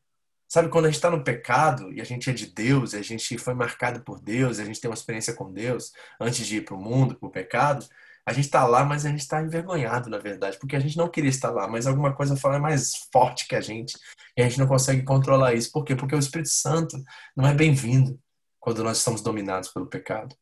[0.48, 3.36] Sabe quando a gente está no pecado e a gente é de Deus, a gente
[3.36, 6.74] foi marcado por Deus, a gente tem uma experiência com Deus antes de ir para
[6.74, 7.86] o mundo, para o pecado,
[8.24, 11.08] a gente está lá, mas a gente está envergonhado, na verdade, porque a gente não
[11.08, 13.98] queria estar lá, mas alguma coisa fala mais forte que a gente
[14.36, 15.70] e a gente não consegue controlar isso.
[15.72, 15.94] Por quê?
[15.96, 16.96] Porque o Espírito Santo
[17.36, 18.18] não é bem-vindo
[18.62, 20.36] quando nós estamos dominados pelo pecado.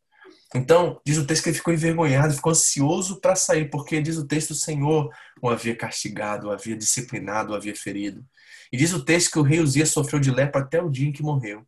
[0.55, 4.27] Então, diz o texto que ele ficou envergonhado, ficou ansioso para sair, porque diz o
[4.27, 5.11] texto: o Senhor
[5.41, 8.25] o havia castigado, o havia disciplinado, o havia ferido.
[8.71, 11.13] E diz o texto que o rei Uzias sofreu de lepra até o dia em
[11.13, 11.67] que morreu.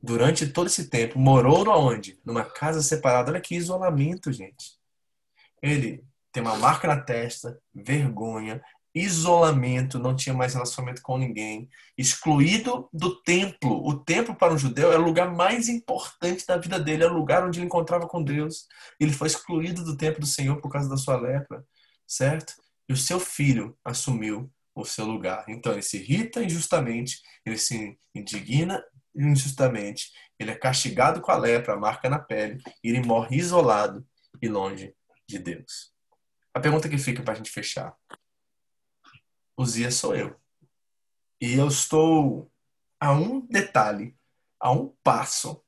[0.00, 2.20] Durante todo esse tempo, morou aonde?
[2.24, 3.32] Numa casa separada.
[3.32, 4.78] Olha que isolamento, gente.
[5.60, 8.62] Ele tem uma marca na testa, vergonha,
[8.96, 11.68] isolamento, não tinha mais relacionamento com ninguém,
[11.98, 13.86] excluído do templo.
[13.86, 17.12] O templo para um judeu é o lugar mais importante da vida dele, é o
[17.12, 18.66] lugar onde ele encontrava com Deus.
[18.98, 21.62] Ele foi excluído do templo do Senhor por causa da sua lepra,
[22.06, 22.54] certo?
[22.88, 25.44] E o seu filho assumiu o seu lugar.
[25.46, 28.82] Então ele se irrita injustamente, ele se indigna
[29.14, 34.06] injustamente, ele é castigado com a lepra, a marca na pele, e ele morre isolado
[34.40, 34.94] e longe
[35.28, 35.92] de Deus.
[36.54, 37.94] A pergunta que fica para a gente fechar:
[39.56, 40.36] Uzias sou eu.
[41.40, 42.50] E eu estou
[43.00, 44.14] a um detalhe,
[44.60, 45.62] a um passo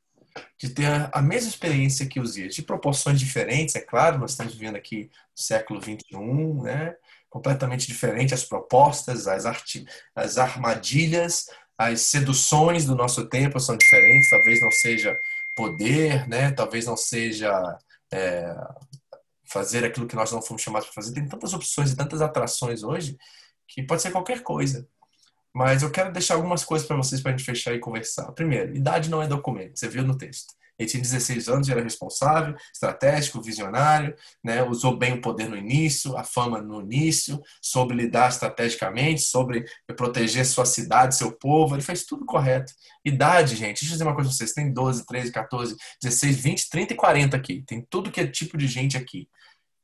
[0.59, 4.77] de ter a mesma experiência que Uzias, de proporções diferentes, é claro, nós estamos vivendo
[4.77, 6.95] aqui no século 21, né?
[7.29, 9.85] completamente diferente as propostas, as, arti
[10.15, 15.17] as armadilhas, as seduções do nosso tempo são diferentes, talvez não seja
[15.57, 16.51] poder, né?
[16.53, 17.79] talvez não seja
[18.13, 18.55] é,
[19.45, 21.15] fazer aquilo que nós não fomos chamados para fazer.
[21.15, 23.19] Tem tantas opções e tantas atrações hoje
[23.69, 24.89] que pode ser qualquer coisa.
[25.55, 28.33] Mas eu quero deixar algumas coisas para vocês para a gente fechar e conversar.
[28.33, 30.59] Primeiro, idade não é documento, você viu no texto.
[30.79, 34.15] Ele tinha 16 anos, era responsável, estratégico, visionário,
[34.45, 34.63] né?
[34.63, 39.65] usou bem o poder no início, a fama no início, soube lidar estrategicamente, sobre
[39.97, 42.73] proteger sua cidade, seu povo, ele fez tudo correto.
[43.05, 46.71] Idade, gente, deixa eu dizer uma coisa para vocês: tem 12, 13, 14, 16, 20,
[46.71, 47.65] 30 e 40 aqui.
[47.67, 49.29] Tem tudo que é tipo de gente aqui.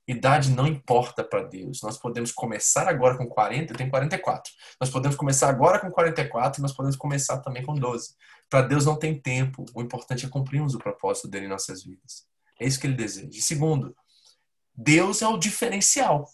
[0.07, 1.81] Idade não importa para Deus.
[1.83, 4.53] Nós podemos começar agora com 40, eu tenho 44.
[4.79, 8.15] Nós podemos começar agora com 44 e nós podemos começar também com 12.
[8.51, 9.65] Para Deus não tem tempo.
[9.75, 12.27] O importante é cumprirmos o propósito dele em nossas vidas.
[12.61, 13.31] É isso que ele deseja.
[13.33, 13.97] E segundo,
[14.77, 16.29] Deus é o diferencial.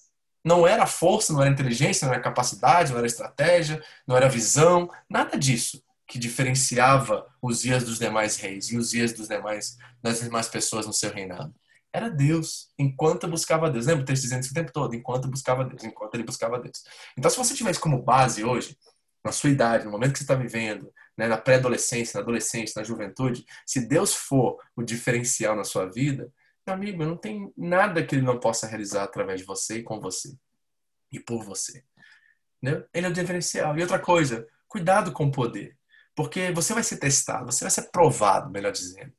[0.44, 4.90] Não era força, não era inteligência, não era capacidade, não era estratégia, não era visão,
[5.08, 10.18] nada disso que diferenciava os dias dos demais reis e os dias dos demais das
[10.20, 11.54] demais pessoas no seu reinado
[11.92, 13.86] era Deus, enquanto buscava Deus.
[13.86, 14.94] Lembra o texto dizendo isso o tempo todo?
[14.94, 16.84] Enquanto buscava Deus, enquanto ele buscava Deus.
[17.16, 18.76] Então, se você tivesse como base hoje,
[19.24, 22.84] na sua idade, no momento que você está vivendo, né, na pré-adolescência, na adolescência, na
[22.84, 26.32] juventude, se Deus for o diferencial na sua vida,
[26.66, 30.00] meu amigo, não tem nada que ele não possa realizar através de você e com
[30.00, 30.32] você.
[31.12, 31.84] E por você.
[32.62, 32.84] Né?
[32.94, 33.76] Ele é o diferencial.
[33.76, 35.76] E outra coisa, cuidado com o poder.
[36.14, 39.12] Porque você vai ser testado, você vai ser provado, melhor dizendo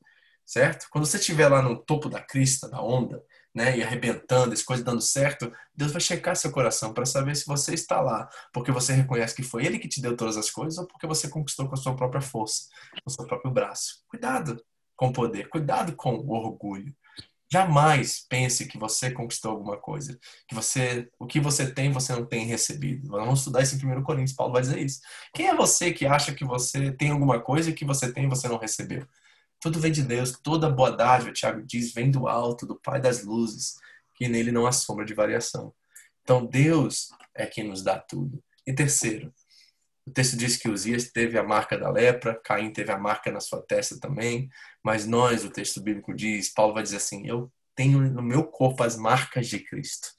[0.51, 0.87] certo?
[0.91, 3.23] Quando você estiver lá no topo da crista, da onda,
[3.55, 7.45] né, e arrebentando, as coisas dando certo, Deus vai checar seu coração para saber se
[7.45, 10.77] você está lá, porque você reconhece que foi Ele que te deu todas as coisas
[10.77, 12.63] ou porque você conquistou com a sua própria força,
[12.95, 14.03] com o seu próprio braço.
[14.09, 14.61] Cuidado
[14.93, 16.93] com o poder, cuidado com o orgulho.
[17.49, 22.25] Jamais pense que você conquistou alguma coisa, que você, o que você tem, você não
[22.25, 23.07] tem recebido.
[23.07, 24.99] Vamos estudar isso em 1 Coríntios, Paulo vai dizer isso.
[25.33, 28.29] Quem é você que acha que você tem alguma coisa e que você tem e
[28.29, 29.07] você não recebeu?
[29.61, 33.23] Tudo vem de Deus, toda boa dádiva, Tiago diz, vem do alto, do Pai das
[33.23, 33.75] luzes,
[34.15, 35.71] que nele não há sombra de variação.
[36.23, 38.43] Então Deus é quem nos dá tudo.
[38.65, 39.31] E terceiro,
[40.05, 43.39] o texto diz que Uzias teve a marca da lepra, Caim teve a marca na
[43.39, 44.49] sua testa também,
[44.83, 48.83] mas nós, o texto bíblico diz, Paulo vai dizer assim: eu tenho no meu corpo
[48.83, 50.09] as marcas de Cristo.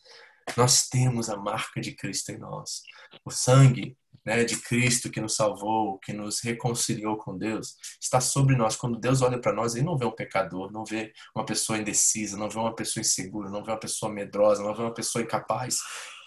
[0.57, 2.83] Nós temos a marca de Cristo em nós.
[3.25, 8.57] O sangue né, de Cristo que nos salvou, que nos reconciliou com Deus, está sobre
[8.57, 8.77] nós.
[8.77, 12.37] Quando Deus olha para nós, ele não vê um pecador, não vê uma pessoa indecisa,
[12.37, 15.79] não vê uma pessoa insegura, não vê uma pessoa medrosa, não vê uma pessoa incapaz.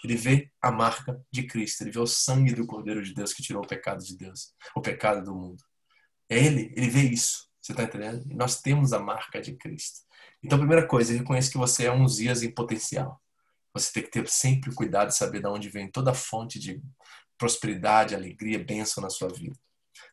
[0.04, 3.42] Ele vê a marca de Cristo, ele vê o sangue do Cordeiro de Deus que
[3.42, 5.64] tirou o pecado de Deus, o pecado do mundo.
[6.28, 7.46] É ele, ele vê isso.
[7.60, 8.24] Você tá entendendo?
[8.26, 10.00] Nós temos a marca de Cristo.
[10.42, 13.20] Então, primeira coisa, reconheça que você é um Zias em potencial.
[13.74, 16.80] Você tem que ter sempre cuidado de saber de onde vem toda a fonte de
[17.38, 19.56] prosperidade, alegria, bênção na sua vida.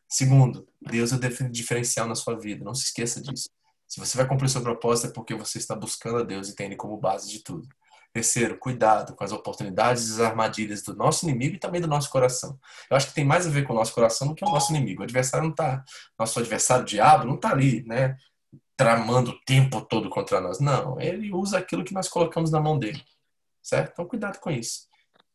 [0.08, 2.64] Segundo, Deus é o diferencial na sua vida.
[2.64, 3.48] Não se esqueça disso.
[3.86, 6.66] Se você vai cumprir seu propósito é porque você está buscando a Deus e tem
[6.66, 7.68] Ele como base de tudo.
[8.12, 12.08] Terceiro, cuidado com as oportunidades e as armadilhas do nosso inimigo e também do nosso
[12.10, 12.58] coração.
[12.88, 14.72] Eu acho que tem mais a ver com o nosso coração do que o nosso
[14.72, 15.00] inimigo.
[15.00, 15.84] O adversário não está,
[16.16, 18.16] nosso adversário, o diabo, não está ali, né,
[18.76, 20.60] tramando o tempo todo contra nós.
[20.60, 23.02] Não, ele usa aquilo que nós colocamos na mão dele,
[23.60, 23.90] certo?
[23.92, 24.88] Então cuidado com isso.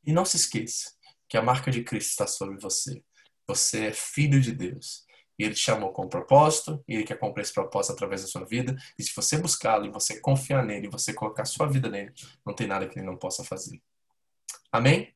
[0.05, 0.91] E não se esqueça
[1.29, 3.03] que a marca de Cristo está sobre você.
[3.47, 5.07] Você é filho de Deus.
[5.37, 8.27] E ele te chamou com um propósito, e ele quer cumprir esse propósito através da
[8.27, 8.75] sua vida.
[8.97, 12.11] E se você buscá-lo, e você confiar nele, e você colocar a sua vida nele,
[12.45, 13.81] não tem nada que ele não possa fazer.
[14.71, 15.13] Amém?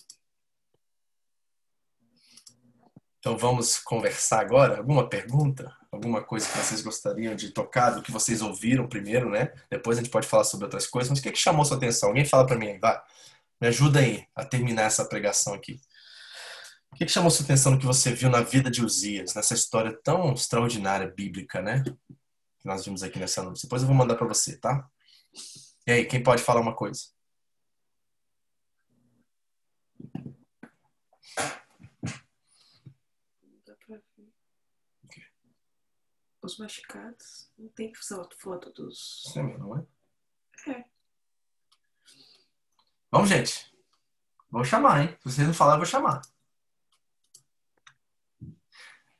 [3.20, 4.78] Então vamos conversar agora.
[4.78, 5.76] Alguma pergunta?
[5.92, 9.54] Alguma coisa que vocês gostariam de tocar, do que vocês ouviram primeiro, né?
[9.70, 11.10] Depois a gente pode falar sobre outras coisas.
[11.10, 12.10] Mas o que, é que chamou sua atenção?
[12.10, 13.02] Alguém fala para mim aí, vai.
[13.62, 15.80] Me ajuda aí a terminar essa pregação aqui.
[16.94, 19.56] O que, que chamou sua atenção no que você viu na vida de Uzias, nessa
[19.56, 21.84] história tão extraordinária bíblica, né?
[21.84, 23.64] Que nós vimos aqui nessa noite.
[23.64, 24.88] Depois eu vou mandar para você, tá?
[25.88, 27.02] E aí, quem pode falar uma coisa?
[36.44, 37.50] Os machucados.
[37.58, 39.24] Não tem foto dos.
[39.26, 40.72] Você mesmo, não é?
[40.72, 40.86] É.
[43.10, 43.74] Vamos, gente.
[44.52, 45.18] Vou chamar, hein?
[45.24, 46.22] Se vocês não falar, eu vou chamar.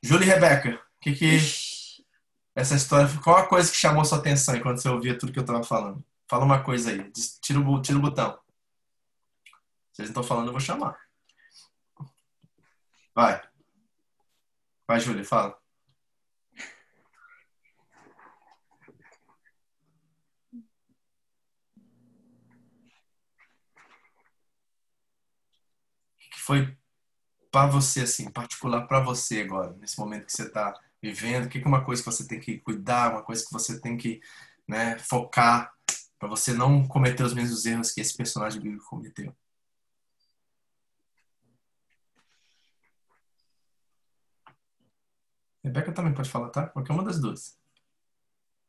[0.04, 1.38] Júlia e Rebeca, o que que
[2.54, 5.42] essa história, qual a coisa que chamou sua atenção enquanto você ouvia tudo que eu
[5.42, 6.04] estava falando?
[6.28, 8.38] Fala uma coisa aí, tira o, tira o botão.
[9.90, 10.94] Vocês não estão falando, eu vou chamar.
[13.14, 13.42] Vai.
[14.86, 15.58] Vai, Júlia, fala.
[26.26, 26.76] O que foi
[27.54, 31.44] para você, assim, particular para você agora, nesse momento que você está vivendo?
[31.46, 33.96] O que é uma coisa que você tem que cuidar, uma coisa que você tem
[33.96, 34.20] que
[34.66, 35.72] né, focar
[36.18, 39.32] para você não cometer os mesmos erros que esse personagem bíblico cometeu?
[45.62, 46.66] Rebeca também pode falar, tá?
[46.66, 47.56] Qualquer uma das duas.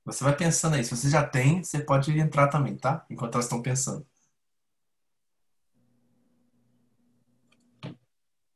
[0.05, 0.83] Você vai pensando aí.
[0.83, 3.03] Se você já tem, você pode entrar também, tá?
[3.09, 4.05] Enquanto elas estão pensando.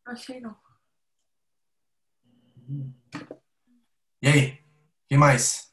[0.09, 0.57] Achei não.
[4.19, 4.63] E aí?
[5.07, 5.71] Quem mais?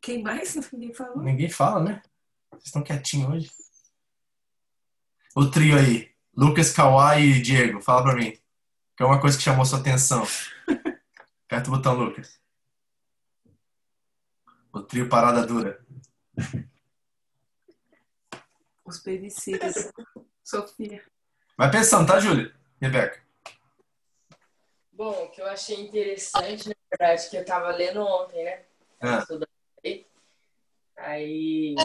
[0.00, 0.56] Quem mais?
[0.72, 1.22] Ninguém falou.
[1.22, 2.02] Ninguém fala, né?
[2.50, 3.50] Vocês estão quietinhos hoje.
[5.36, 6.12] O trio aí.
[6.36, 7.80] Lucas, Kawai e Diego.
[7.80, 8.32] Fala pra mim.
[8.96, 10.24] Que é uma coisa que chamou sua atenção.
[11.46, 12.40] Aperta o botão, Lucas.
[14.72, 15.86] O trio Parada Dura.
[18.84, 19.92] Os babysitters.
[20.42, 21.04] Sofia.
[21.56, 22.52] Vai pensando, tá, Júlia?
[22.80, 23.27] Rebeca.
[24.98, 28.64] Bom, o que eu achei interessante, na verdade, que eu tava lendo ontem, né?
[29.00, 29.18] Ah.
[29.18, 29.48] Estudando
[29.84, 30.06] aí.
[30.96, 31.76] Aí.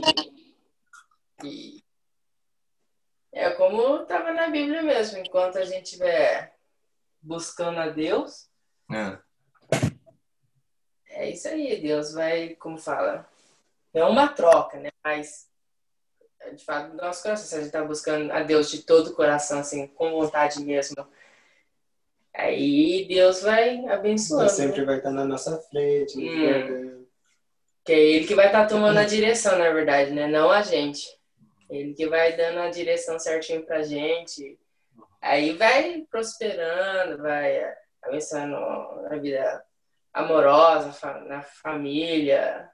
[1.43, 1.84] E...
[3.32, 5.20] É como tava na Bíblia mesmo.
[5.20, 6.57] Enquanto a gente estiver
[7.22, 8.49] buscando a Deus,
[8.91, 9.20] É.
[11.09, 11.80] é isso aí.
[11.80, 13.30] Deus vai, como fala,
[13.93, 14.89] é uma troca, né?
[15.03, 15.47] Mas,
[16.51, 19.16] de fato, no nosso coração, se a gente tá buscando a Deus de todo o
[19.16, 21.07] coração, assim, com vontade mesmo,
[22.36, 24.45] aí Deus vai abençoando.
[24.45, 24.86] Deus sempre né?
[24.86, 27.03] vai estar na nossa frente, Hum.
[27.86, 30.25] Que é ele que vai estar tomando a direção, na verdade, né?
[30.25, 31.05] Não a gente.
[31.69, 34.57] Ele que vai dando a direção certinho pra gente.
[35.21, 37.61] Aí vai prosperando, vai
[38.01, 38.55] abençoando
[39.03, 39.63] na vida
[40.13, 40.93] amorosa,
[41.27, 42.69] na família,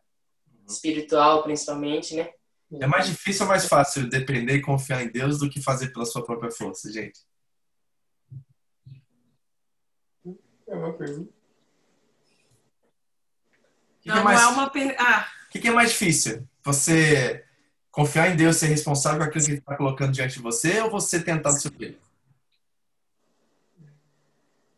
[0.68, 2.30] espiritual principalmente, né?
[2.80, 6.06] É mais difícil ou mais fácil depender e confiar em Deus do que fazer pela
[6.06, 7.20] sua própria força, gente?
[10.70, 11.32] É uma pergunta.
[14.02, 14.96] Que, que Não, é mais, não é uma per...
[15.00, 16.48] Ah, o que, que é mais difícil?
[16.64, 17.44] Você
[17.92, 20.90] confiar em Deus, ser responsável por aquilo que Ele está colocando diante de você ou
[20.92, 22.00] você tentar do seu jeito?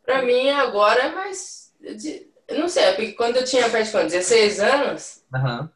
[0.02, 1.72] Pra mim, agora é mais.
[2.48, 5.70] Eu não sei, é porque quando eu tinha perto de quanto, 16 anos, Aham.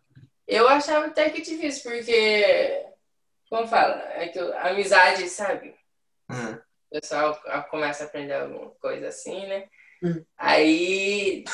[0.48, 2.84] eu achava até que difícil, porque.
[3.48, 3.94] Como fala?
[4.14, 5.74] É que amizade, sabe?
[6.28, 6.58] Ah,
[6.90, 7.40] O pessoal
[7.70, 9.68] começa a aprender alguma coisa assim, né?
[10.02, 10.24] Hum.
[10.38, 11.44] Aí.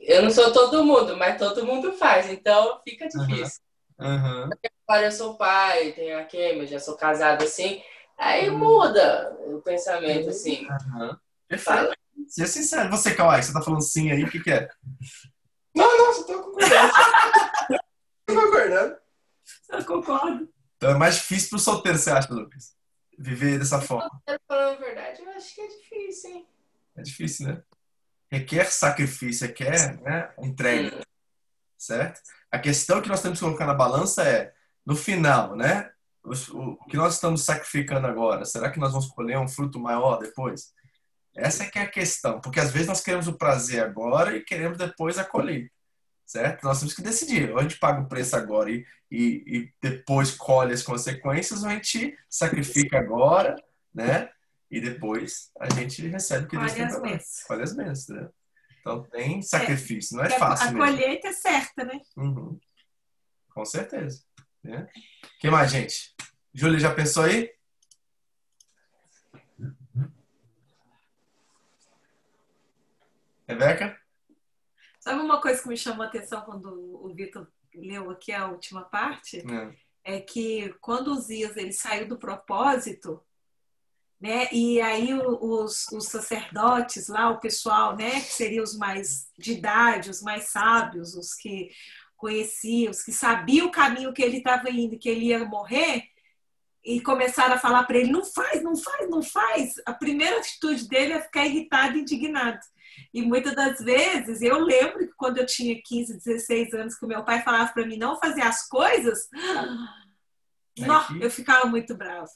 [0.00, 3.60] Eu não sou todo mundo, mas todo mundo faz, então fica difícil.
[3.98, 4.50] Aham.
[4.88, 7.82] Agora eu sou pai, tenho a Kemi, já sou casado assim.
[8.18, 10.66] Aí muda o pensamento, assim.
[10.66, 11.20] Aham.
[11.58, 11.86] Fala.
[11.86, 12.02] Perfeito.
[12.28, 12.90] Seja sincero.
[12.90, 14.68] Você, Kawai, você tá falando sim aí, o que, que é?
[15.74, 16.92] Não, não, só tô concordando.
[18.26, 18.96] tô concordando.
[19.70, 20.48] Eu concordo.
[20.76, 22.74] Então é mais difícil pro solteiro, você acha, Lucas?
[23.18, 24.10] Viver dessa forma.
[24.48, 26.46] Falando a verdade, eu acho que é difícil, hein?
[26.96, 27.62] É difícil, né?
[28.30, 31.00] Requer sacrifício, requer né, entrega.
[31.78, 32.20] Certo?
[32.50, 34.52] A questão que nós temos que colocar na balança é,
[34.86, 35.90] no final, né?
[36.22, 40.18] O, o- que nós estamos sacrificando agora, será que nós vamos colher um fruto maior
[40.18, 40.72] depois?
[41.34, 44.44] Essa é que é a questão, porque às vezes nós queremos o prazer agora e
[44.44, 45.70] queremos depois a colheita,
[46.26, 46.62] certo?
[46.62, 50.30] Nós temos que decidir, ou a gente paga o preço agora e, e, e depois
[50.30, 53.56] colhe as consequências, ou a gente sacrifica agora,
[53.94, 54.30] né?
[54.72, 57.02] E depois a gente recebe o que Deus tem para nós.
[57.02, 57.42] bênçãos.
[57.46, 58.28] Colhe as bênçãos, né?
[58.80, 60.86] Então tem sacrifício, não é Porque a- fácil a mesmo.
[60.86, 62.00] colheita é certa, né?
[62.16, 62.58] Uhum.
[63.54, 64.24] Com certeza.
[64.64, 64.88] Né?
[65.40, 66.14] que mais, gente?
[66.54, 67.52] Júlia, já pensou aí?
[73.46, 73.96] Rebeca?
[75.00, 76.66] Sabe uma coisa que me chamou a atenção quando
[77.04, 79.42] o Vitor leu aqui a última parte?
[79.44, 79.72] Não.
[80.04, 83.22] é que quando o Zias ele saiu do propósito,
[84.22, 84.46] né?
[84.52, 88.20] E aí os, os sacerdotes lá, o pessoal, né?
[88.20, 91.70] Que seriam os mais de idade, os mais sábios, os que
[92.16, 96.04] conheciam, os que sabiam o caminho que ele estava indo, que ele ia morrer,
[96.84, 99.74] e começaram a falar para ele: não faz, não faz, não faz.
[99.84, 102.60] A primeira atitude dele é ficar irritado, indignado.
[103.12, 107.08] E muitas das vezes, eu lembro que quando eu tinha 15, 16 anos, que o
[107.08, 109.28] meu pai falava para mim não fazer as coisas,
[110.78, 112.30] nó, eu ficava muito brava.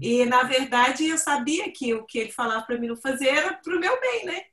[0.00, 3.54] E, na verdade, eu sabia que o que ele falava para mim não fazer era
[3.54, 4.44] para o meu bem, né?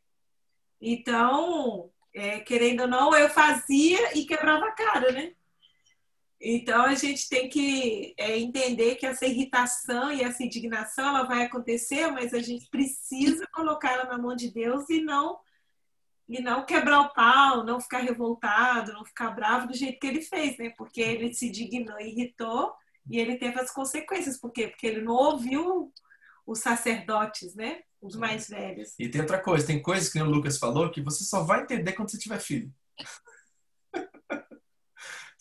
[0.82, 5.34] Então, é, querendo ou não, eu fazia e quebrava a cara, né?
[6.42, 11.44] Então, a gente tem que é, entender que essa irritação e essa indignação, ela vai
[11.44, 15.38] acontecer, mas a gente precisa colocar ela na mão de Deus e não
[16.30, 20.22] e não quebrar o pau, não ficar revoltado, não ficar bravo do jeito que ele
[20.22, 20.72] fez, né?
[20.78, 22.72] Porque ele se dignou, irritou
[23.10, 24.38] e ele teve as consequências.
[24.38, 24.68] Por quê?
[24.68, 25.91] Porque ele não ouviu
[26.45, 27.82] os sacerdotes, né?
[28.01, 28.93] Os mais velhos.
[28.97, 31.62] E tem outra coisa, tem coisas que nem o Lucas falou que você só vai
[31.64, 32.72] entender quando você tiver filho.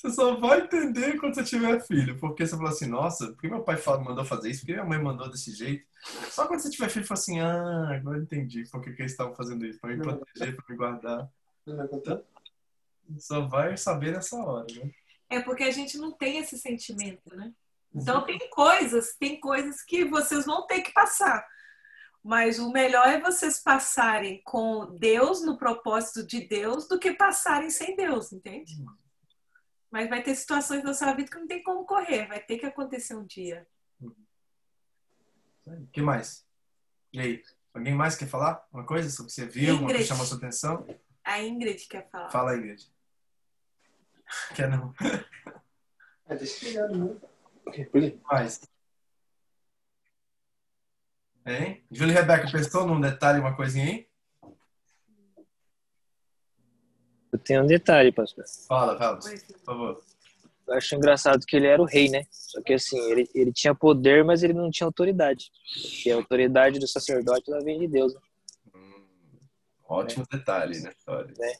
[0.00, 2.16] Você só vai entender quando você tiver filho.
[2.20, 4.60] Porque você fala assim, nossa, por que meu pai fala- mandou fazer isso?
[4.60, 5.84] Por que minha mãe mandou desse jeito?
[6.30, 9.10] Só quando você tiver filho, fala assim, ah, agora eu entendi por que, que eles
[9.10, 9.80] estavam fazendo isso.
[9.80, 11.28] Pra me proteger, pra me guardar.
[11.90, 12.20] Contar?
[13.18, 14.88] Só vai saber nessa hora, né?
[15.30, 17.52] É porque a gente não tem esse sentimento, né?
[17.94, 21.46] Então tem coisas, tem coisas que vocês vão ter que passar.
[22.22, 27.70] Mas o melhor é vocês passarem com Deus no propósito de Deus do que passarem
[27.70, 28.74] sem Deus, entende?
[29.90, 32.66] Mas vai ter situações da sua vida que não tem como correr, vai ter que
[32.66, 33.66] acontecer um dia.
[35.66, 36.46] O que mais?
[37.12, 37.42] E aí?
[37.72, 38.66] Alguém mais quer falar?
[38.72, 39.76] Uma coisa sobre o que você viu?
[39.76, 40.86] Uma que chamou sua atenção?
[41.24, 42.30] A Ingrid quer falar.
[42.30, 42.90] Fala, Ingrid.
[44.54, 44.94] Quer não?
[46.28, 48.18] Deixa eu ligar, né?
[48.30, 48.60] Mais?
[51.46, 51.82] Hein?
[51.90, 54.08] Júlia e Rebeca, pensou num detalhe, uma coisinha aí?
[57.32, 58.44] Eu tenho um detalhe, pastor.
[58.66, 60.02] Fala, fala, por favor.
[60.66, 62.26] Eu acho engraçado que ele era o rei, né?
[62.30, 65.50] Só que assim, ele, ele tinha poder, mas ele não tinha autoridade.
[66.04, 68.14] E a autoridade do sacerdote ela vem de Deus.
[68.14, 68.20] né?
[68.74, 69.06] Hum,
[69.88, 71.32] ótimo detalhe na história.
[71.38, 71.52] Né?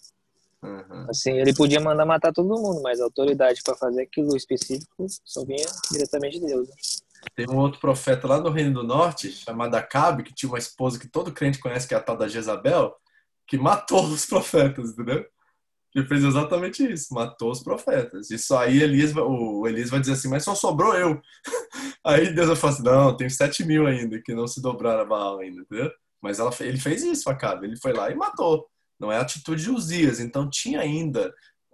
[0.63, 1.07] Uhum.
[1.09, 5.45] Assim, ele podia mandar matar todo mundo, mas a autoridade para fazer aquilo específico só
[5.45, 6.69] vinha diretamente de Deus.
[6.69, 6.75] né?
[7.35, 10.99] Tem um outro profeta lá no Reino do Norte, chamado Acabe, que tinha uma esposa
[10.99, 12.95] que todo crente conhece, que é a tal da Jezabel,
[13.47, 15.25] que matou os profetas, entendeu?
[15.91, 18.31] Que fez exatamente isso, matou os profetas.
[18.31, 21.21] E só aí Elias, vai- o Elias vai dizer assim, mas só sobrou eu.
[22.05, 25.05] Aí Deus vai falar assim, não, tem sete mil ainda que não se dobraram a
[25.05, 25.91] Baal ainda, entendeu?
[26.23, 27.67] Mas ela, ele fez isso, Acabe.
[27.67, 28.67] Ele foi lá e matou.
[28.99, 30.21] Não é a atitude de Uzias.
[30.21, 31.33] Então tinha ainda,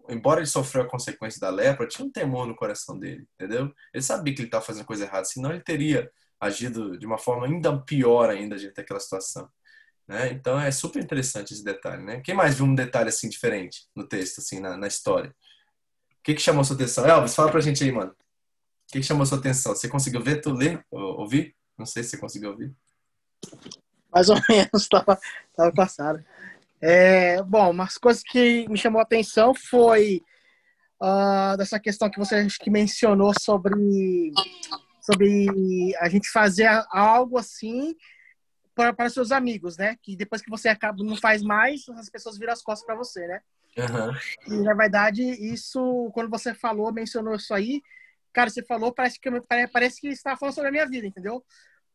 [0.09, 3.73] embora ele sofreu a consequência da lepra, tinha um temor no coração dele, entendeu?
[3.93, 6.11] Ele sabia que ele estava fazendo coisa errada, senão ele teria
[6.41, 9.49] agido de uma forma ainda pior ainda diante daquela situação.
[10.07, 10.33] Né?
[10.33, 12.03] Então é super interessante esse detalhe.
[12.03, 12.21] Né?
[12.21, 15.31] Quem mais viu um detalhe assim diferente no texto, assim, na, na história?
[16.11, 17.07] O que, que chamou sua atenção?
[17.07, 18.11] Elvis, fala pra gente aí, mano.
[18.11, 19.75] O que, que chamou sua atenção?
[19.75, 21.57] Você conseguiu ver, tu ler, ou- ouvir?
[21.77, 22.75] Não sei se você conseguiu ouvir.
[24.13, 25.19] mais ou menos, tava,
[25.57, 26.25] tava Sara.
[26.87, 30.21] É, bom, umas coisas que me chamou a atenção foi
[31.01, 34.31] ah, dessa questão que você que mencionou sobre,
[35.01, 37.97] sobre a gente fazer algo assim
[38.75, 39.97] para, para seus amigos, né?
[40.03, 43.27] Que depois que você acaba não faz mais, as pessoas viram as costas para você,
[43.27, 43.41] né?
[43.79, 44.13] Aham.
[44.47, 47.81] E na verdade, isso, quando você falou, mencionou isso aí,
[48.31, 51.07] cara, você falou, parece que, pare- parece que você estava falando sobre a minha vida,
[51.07, 51.43] entendeu?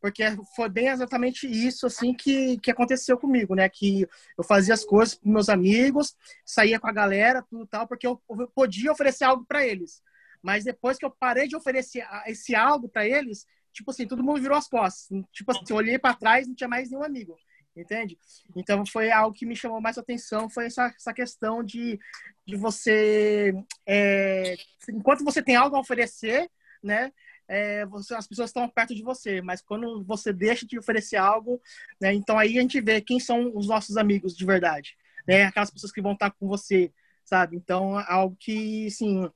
[0.02, 0.24] Porque
[0.56, 3.68] foi bem exatamente isso assim que, que aconteceu comigo, né?
[3.68, 8.08] Que eu fazia as coisas com meus amigos, saía com a galera, tudo tal, porque
[8.08, 10.02] eu, eu podia oferecer algo para eles.
[10.42, 14.42] Mas depois que eu parei de oferecer esse algo para eles, tipo assim, todo mundo
[14.42, 15.08] virou as costas.
[15.34, 17.38] Tipo assim, eu olhei para trás, não tinha mais nenhum amigo.
[17.76, 18.18] Entende?
[18.56, 22.00] Então foi algo que me chamou mais atenção, foi essa, essa questão de,
[22.46, 23.54] de você,
[23.86, 24.56] é,
[24.90, 26.50] enquanto você tem algo a oferecer,
[26.84, 27.12] né,
[27.50, 31.60] é, você, as pessoas estão perto de você, mas quando você deixa de oferecer algo,
[32.00, 34.96] né, então aí a gente vê quem são os nossos amigos de verdade,
[35.28, 36.94] né, aquelas pessoas que vão estar com você,
[37.26, 37.56] sabe?
[37.56, 39.30] Então, algo que, assim,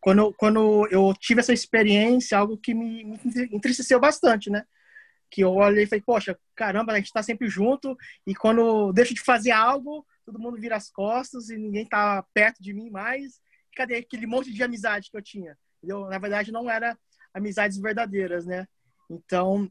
[0.00, 3.18] quando, quando eu tive essa experiência, algo que me, me
[3.52, 4.64] entristeceu bastante, né?
[5.30, 7.96] Que eu olhei e falei, poxa, caramba, a gente tá sempre junto,
[8.26, 12.24] e quando eu deixo de fazer algo, todo mundo vira as costas e ninguém tá
[12.34, 13.40] perto de mim mais.
[13.76, 15.56] Cadê aquele monte de amizade que eu tinha?
[15.78, 16.06] Entendeu?
[16.06, 16.98] Na verdade, não era
[17.36, 18.66] amizades verdadeiras, né?
[19.10, 19.70] Então,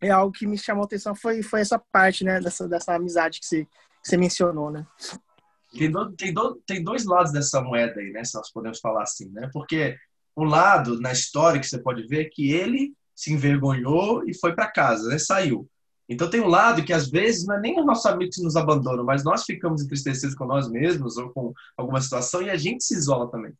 [0.00, 2.40] é algo que me chamou a atenção foi, foi essa parte, né?
[2.40, 4.86] Dessa, dessa amizade que você, que você mencionou, né?
[5.76, 8.24] Tem, do, tem, do, tem dois lados dessa moeda aí, né?
[8.24, 9.50] Se nós podemos falar assim, né?
[9.52, 9.96] Porque
[10.36, 14.70] um lado, na história, que você pode ver que ele se envergonhou e foi para
[14.70, 15.18] casa, né?
[15.18, 15.68] Saiu.
[16.08, 19.04] Então tem um lado que às vezes não é nem os nossos amigos nos abandonam,
[19.04, 22.94] mas nós ficamos entristecidos com nós mesmos ou com alguma situação e a gente se
[22.94, 23.52] isola também.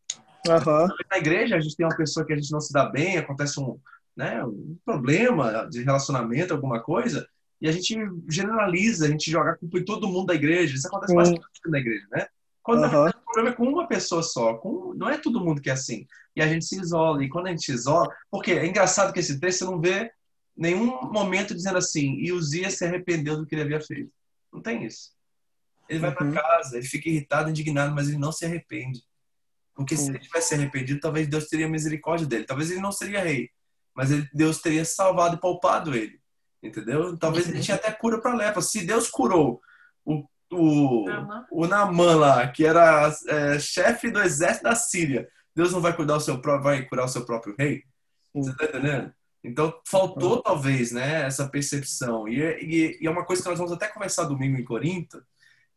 [0.47, 0.87] Uhum.
[1.09, 3.59] Na igreja, a gente tem uma pessoa que a gente não se dá bem, acontece
[3.59, 3.79] um,
[4.15, 7.27] né, um problema de relacionamento, alguma coisa,
[7.61, 7.95] e a gente
[8.29, 10.75] generaliza, a gente joga a culpa em todo mundo da igreja.
[10.75, 12.27] Isso acontece bastante na igreja, né?
[12.61, 13.07] Quando uhum.
[13.07, 16.05] o problema é com uma pessoa só, com, não é todo mundo que é assim.
[16.35, 17.23] E a gente se isola.
[17.23, 20.11] E quando a gente se isola, porque é engraçado que esse texto você não vê
[20.55, 24.11] nenhum momento dizendo assim, e Uzias se arrependeu do que ele havia feito.
[24.51, 25.11] Não tem isso.
[25.87, 26.15] Ele vai uhum.
[26.15, 29.01] para casa, ele fica irritado, indignado, mas ele não se arrepende.
[29.75, 32.45] Porque se ele tivesse arrependido, talvez Deus teria misericórdia dele.
[32.45, 33.49] Talvez ele não seria rei,
[33.95, 36.19] mas ele, Deus teria salvado e poupado ele.
[36.61, 37.17] Entendeu?
[37.17, 38.61] Talvez ele tinha até cura para lepra.
[38.61, 39.59] Se Deus curou
[40.05, 41.05] o, o,
[41.51, 46.15] o Naaman lá, que era é, chefe do exército da Síria, Deus não vai cuidar
[46.15, 47.83] o seu próprio, vai curar o seu próprio rei?
[48.33, 49.13] Você tá entendendo?
[49.43, 52.27] Então faltou talvez, né, essa percepção.
[52.27, 55.21] E, e, e, é uma coisa que nós vamos até conversar domingo em Corinto,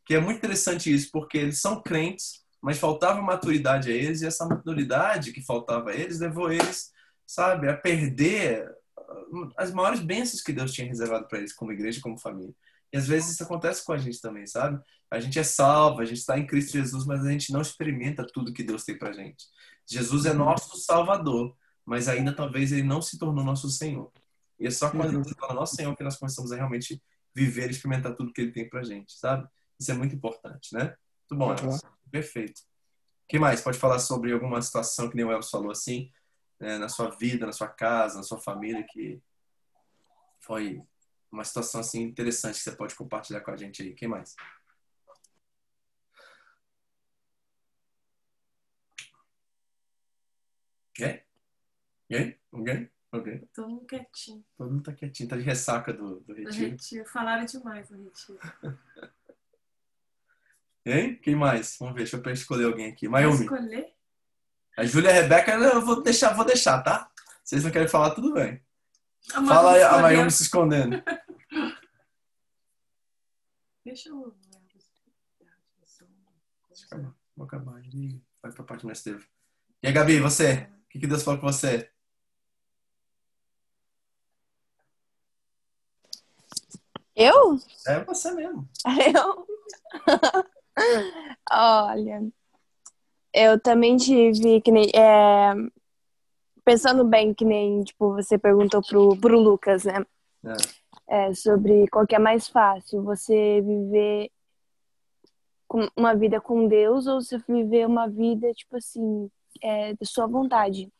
[0.04, 4.26] que é muito interessante isso, porque eles são crentes, mas faltava maturidade a eles, e
[4.26, 6.92] essa maturidade que faltava a eles levou eles,
[7.24, 12.00] sabe, a perder uh, as maiores bênçãos que Deus tinha reservado para eles como igreja,
[12.02, 12.52] como família.
[12.92, 14.82] E às vezes isso acontece com a gente também, sabe?
[15.08, 18.26] A gente é salvo, a gente está em Cristo Jesus, mas a gente não experimenta
[18.26, 19.44] tudo que Deus tem para gente.
[19.88, 24.10] Jesus é nosso Salvador, mas ainda talvez ele não se tornou nosso Senhor.
[24.58, 27.00] E é só quando ele se torna nosso Senhor que nós começamos a realmente
[27.32, 29.46] viver e experimentar tudo que ele tem para gente, sabe?
[29.78, 30.96] Isso é muito importante, né?
[31.30, 31.78] Muito bom.
[32.10, 32.60] Perfeito.
[32.60, 33.60] O que mais?
[33.60, 36.12] Pode falar sobre alguma situação que nem o Elvis falou assim,
[36.60, 39.20] né, na sua vida, na sua casa, na sua família, que
[40.40, 40.80] foi
[41.30, 43.94] uma situação assim interessante que você pode compartilhar com a gente aí.
[43.94, 44.36] Quem mais?
[50.94, 51.22] Quem?
[52.08, 52.38] Quem?
[52.52, 52.90] Alguém?
[53.10, 53.40] Alguém?
[53.52, 54.44] Todo mundo quietinho.
[54.56, 56.54] Todo mundo tá quietinho, tá de ressaca do, do retiro.
[56.54, 57.06] Do retiro.
[57.06, 58.38] Falaram demais no retiro.
[60.86, 61.16] Hein?
[61.16, 61.76] Quem mais?
[61.80, 63.08] Vamos ver, deixa eu escolher alguém aqui.
[63.08, 63.42] Mayumi.
[63.42, 63.92] Escolher?
[64.78, 67.10] A Júlia e a Rebeca, eu vou deixar, vou deixar, tá?
[67.42, 68.62] Vocês não querem falar, tudo bem.
[69.34, 71.02] A Fala aí, a Mayumi se escondendo.
[73.84, 74.32] Deixa eu.
[77.36, 77.82] Vou acabar.
[78.42, 79.26] Vai pra parte mais teve.
[79.82, 80.68] E aí, Gabi, você?
[80.84, 81.90] O que, que Deus falou com você?
[87.14, 87.58] Eu?
[87.86, 88.68] É você mesmo.
[89.14, 89.46] Eu?
[91.50, 92.22] Olha,
[93.32, 94.90] eu também tive que nem.
[94.94, 95.54] É,
[96.64, 100.04] pensando bem, que nem tipo, você perguntou pro, pro Lucas, né?
[100.44, 101.28] É.
[101.28, 104.30] É, sobre qual que é mais fácil, você viver
[105.96, 109.30] uma vida com Deus ou você viver uma vida, tipo assim,
[109.62, 110.90] é, de sua vontade.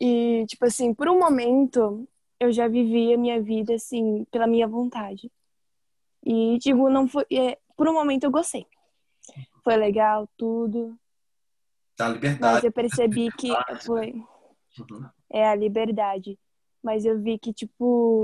[0.00, 2.06] E, tipo assim, por um momento,
[2.38, 5.30] eu já vivi a minha vida, assim, pela minha vontade.
[6.24, 7.24] E, tipo, não foi.
[7.32, 8.64] É, por um momento eu gostei.
[9.64, 10.96] Foi legal, tudo.
[11.96, 12.54] Tá, liberdade.
[12.54, 13.48] Mas eu percebi que
[13.84, 14.12] foi.
[14.78, 15.10] Uhum.
[15.28, 16.38] É a liberdade.
[16.80, 18.22] Mas eu vi que, tipo.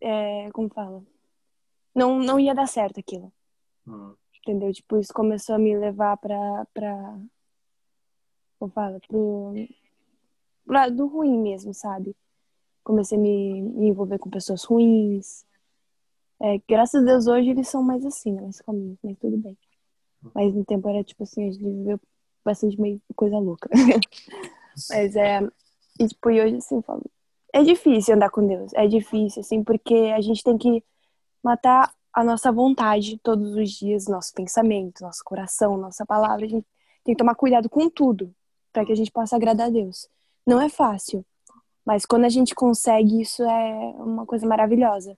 [0.00, 1.04] É, como fala?
[1.94, 3.32] Não, não ia dar certo aquilo.
[3.86, 4.16] Uhum.
[4.40, 4.72] Entendeu?
[4.72, 6.66] Tipo, isso começou a me levar pra.
[6.74, 7.16] pra
[8.58, 8.98] como fala?
[9.06, 9.54] Pro
[10.66, 12.16] lado ruim mesmo, sabe?
[12.82, 15.48] Comecei a me, me envolver com pessoas ruins.
[16.42, 18.42] É, graças a Deus hoje eles são mais assim, né?
[18.42, 19.56] Mais calminhos, mas tudo bem.
[20.34, 22.00] Mas no tempo era tipo assim, a gente viveu
[22.44, 23.68] bastante meio coisa louca.
[24.90, 25.40] mas é.
[25.98, 27.02] E tipo, e hoje assim, eu falo,
[27.52, 28.72] é difícil andar com Deus.
[28.74, 30.82] É difícil, assim, porque a gente tem que
[31.42, 36.44] matar a nossa vontade todos os dias, nosso pensamento, nosso coração, nossa palavra.
[36.44, 36.66] A gente
[37.04, 38.34] tem que tomar cuidado com tudo
[38.72, 40.08] para que a gente possa agradar a Deus.
[40.46, 41.24] Não é fácil,
[41.84, 45.16] mas quando a gente consegue, isso é uma coisa maravilhosa.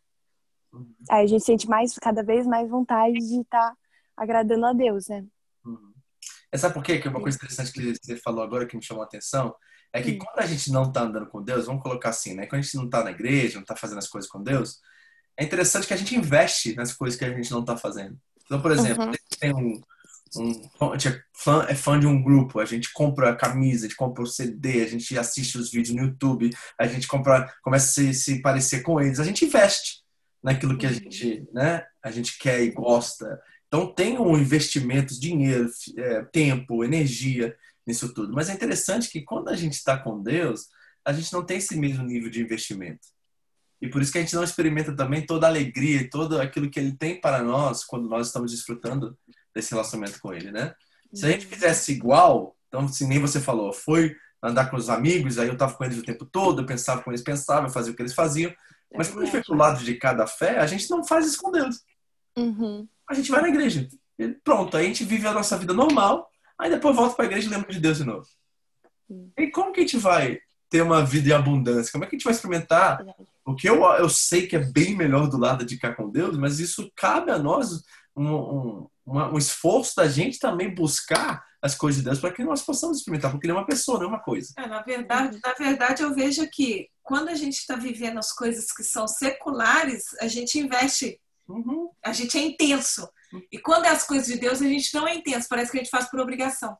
[1.11, 3.77] Aí a gente sente mais, cada vez mais vontade de estar tá
[4.17, 5.25] agradando a Deus, né?
[5.65, 5.93] Uhum.
[6.51, 6.99] É, sabe por quê?
[6.99, 9.55] Que é uma coisa interessante que você falou agora que me chamou a atenção
[9.93, 12.47] é que quando a gente não está andando com Deus, vamos colocar assim, né?
[12.47, 14.81] Quando a gente não está na igreja, não está fazendo as coisas com Deus,
[15.37, 18.19] é interessante que a gente investe nas coisas que a gente não está fazendo.
[18.45, 19.11] Então, por exemplo, uhum.
[19.11, 19.81] a gente tem um,
[20.37, 23.97] um, é fã, é fã de um grupo, a gente compra a camisa, a gente
[23.97, 27.93] compra o CD, a gente assiste os vídeos no YouTube, a gente compra, começa a
[27.93, 30.02] se, se parecer com eles, a gente investe
[30.43, 30.95] naquilo que a uhum.
[30.95, 33.41] gente, né, a gente quer e gosta.
[33.69, 38.33] Então tem um investimento, dinheiro, é, tempo, energia nisso tudo.
[38.33, 40.67] Mas é interessante que quando a gente está com Deus,
[41.05, 43.09] a gente não tem esse mesmo nível de investimento.
[43.81, 46.71] E por isso que a gente não experimenta também toda a alegria e todo aquilo
[46.71, 49.19] que Ele tem para nós quando nós estamos desfrutando
[49.53, 50.75] desse relacionamento com Ele, né?
[51.13, 55.39] Se a gente fizesse igual, então, se nem você falou, foi andar com os amigos,
[55.39, 57.93] aí eu estava com eles o tempo todo, eu pensava com eles, pensava, eu fazia
[57.93, 58.53] o que eles faziam.
[58.97, 61.41] Mas quando a gente vai pro lado de cada fé, a gente não faz isso
[61.41, 61.83] com Deus.
[62.37, 62.87] Uhum.
[63.09, 63.89] A gente vai na igreja.
[64.19, 67.29] E pronto, aí a gente vive a nossa vida normal, aí depois volta para a
[67.29, 68.27] igreja e lembra de Deus de novo.
[69.09, 69.31] Uhum.
[69.37, 70.41] E como que a gente vai
[70.71, 71.93] ter uma vida em abundância?
[71.93, 73.05] Como é que a gente vai experimentar
[73.45, 76.37] o que eu, eu sei que é bem melhor do lado de cá com Deus,
[76.39, 77.83] mas isso cabe a nós
[78.17, 82.63] um, um, um esforço da gente também buscar as coisas de Deus para que nós
[82.63, 84.53] possamos experimentar, porque ele é uma pessoa, não é uma coisa.
[84.59, 88.73] É, na verdade, na verdade, eu vejo que quando a gente está vivendo as coisas
[88.73, 91.91] que são seculares, a gente investe, uhum.
[92.05, 93.09] a gente é intenso.
[93.51, 95.83] E quando é as coisas de Deus, a gente não é intenso, parece que a
[95.83, 96.77] gente faz por obrigação.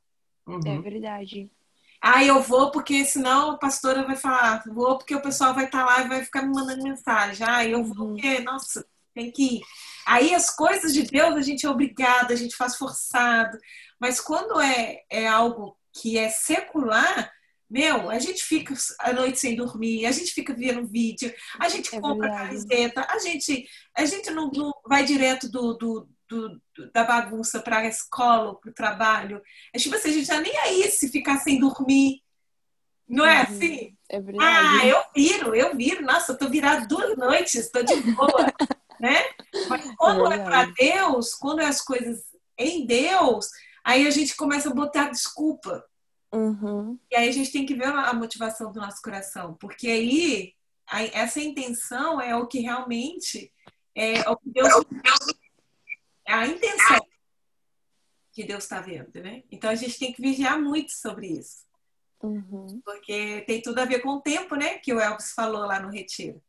[0.47, 0.61] Uhum.
[0.67, 1.51] É verdade.
[2.01, 5.79] Ah, eu vou porque senão a pastora vai falar, vou porque o pessoal vai estar
[5.79, 7.47] tá lá e vai ficar me mandando mensagem.
[7.49, 8.15] Ah, eu vou uhum.
[8.15, 9.63] porque, nossa, tem que ir.
[10.07, 13.59] Aí as coisas de Deus a gente é obrigado, a gente faz forçado.
[14.01, 17.31] Mas quando é, é algo que é secular,
[17.73, 21.95] meu, a gente fica a noite sem dormir, a gente fica vendo vídeo, a gente
[21.95, 22.49] é compra verdade.
[22.49, 26.61] camiseta, a gente, a gente não, não vai direto do, do, do,
[26.93, 29.41] da bagunça para a escola, para o trabalho.
[29.73, 32.21] É tipo assim, a gente tá nem aí se ficar sem dormir.
[33.09, 33.43] Não é uhum.
[33.43, 33.97] assim?
[34.11, 34.81] É verdade.
[34.81, 36.03] Ah, eu viro, eu viro.
[36.03, 38.53] Nossa, eu tô virada duas noites, estou de boa.
[39.03, 39.23] né?
[39.69, 42.23] Mas quando é, é para Deus, quando é as coisas
[42.57, 43.51] em Deus,
[43.85, 45.85] Aí a gente começa a botar desculpa.
[46.33, 46.99] Uhum.
[47.11, 50.55] E aí a gente tem que ver a motivação do nosso coração, porque aí
[51.13, 53.53] essa intenção é o que realmente
[53.95, 54.69] é o que Deus
[56.27, 57.07] é a intenção
[58.33, 59.43] que Deus está vendo, né?
[59.51, 61.67] Então a gente tem que vigiar muito sobre isso,
[62.23, 62.81] uhum.
[62.83, 64.79] porque tem tudo a ver com o tempo, né?
[64.79, 66.43] Que o Elvis falou lá no retiro.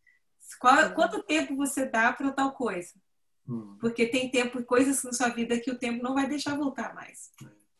[0.59, 0.93] Qual.
[0.93, 2.93] Quanto tempo você dá para tal coisa?
[3.47, 3.77] Uhum.
[3.79, 6.93] Porque tem tempo e coisas na sua vida que o tempo não vai deixar voltar
[6.93, 7.31] mais.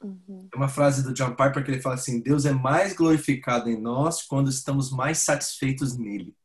[0.02, 0.50] Uhum.
[0.54, 4.22] uma frase do John Piper que ele fala assim: Deus é mais glorificado em nós
[4.24, 6.36] quando estamos mais satisfeitos nele.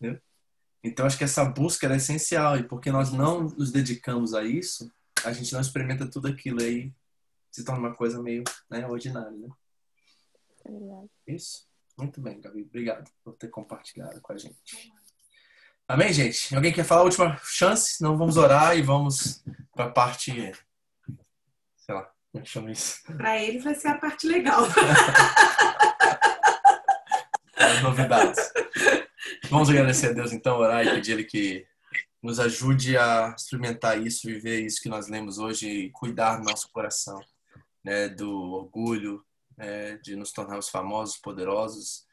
[0.00, 0.20] Entendeu?
[0.82, 4.90] Então acho que essa busca é essencial e porque nós não nos dedicamos a isso,
[5.24, 6.92] a gente não experimenta tudo aquilo aí
[7.56, 9.48] se torna uma coisa meio né, ordinária, né?
[11.26, 11.66] É isso.
[11.96, 12.62] Muito bem, Gabi.
[12.62, 14.92] Obrigado por ter compartilhado com a gente.
[15.88, 16.52] Amém, gente?
[16.52, 18.02] Alguém quer falar a última chance?
[18.02, 20.32] Não vamos orar e vamos para a parte.
[21.76, 23.04] Sei lá, como é que chama isso?
[23.04, 24.62] Para ele vai ser a parte legal.
[27.54, 28.52] As novidades.
[29.48, 31.64] Vamos agradecer a Deus então, orar e pedir Ele que
[32.20, 36.68] nos ajude a experimentar isso, viver isso que nós lemos hoje e cuidar do nosso
[36.72, 37.20] coração,
[37.84, 39.24] né, do orgulho,
[39.56, 42.04] né, de nos tornarmos famosos, poderosos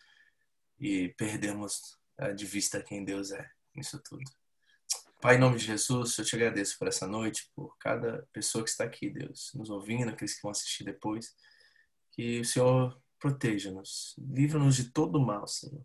[0.80, 4.24] e perdermos é, de vista quem Deus é isso tudo.
[5.22, 8.70] Pai, em nome de Jesus, eu te agradeço por essa noite, por cada pessoa que
[8.70, 11.34] está aqui, Deus, nos ouvindo, aqueles que vão assistir depois.
[12.12, 15.82] Que o Senhor proteja-nos, livra-nos de todo o mal, Senhor.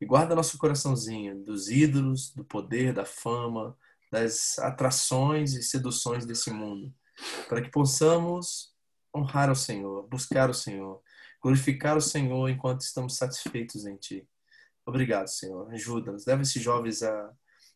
[0.00, 3.78] E guarda nosso coraçãozinho dos ídolos, do poder, da fama,
[4.10, 6.92] das atrações e seduções desse mundo,
[7.48, 8.74] para que possamos
[9.14, 11.00] honrar o Senhor, buscar o Senhor,
[11.40, 14.28] glorificar o Senhor enquanto estamos satisfeitos em Ti.
[14.90, 15.72] Obrigado, Senhor.
[15.72, 16.26] Ajuda-nos.
[16.26, 17.32] Leva esses jovens a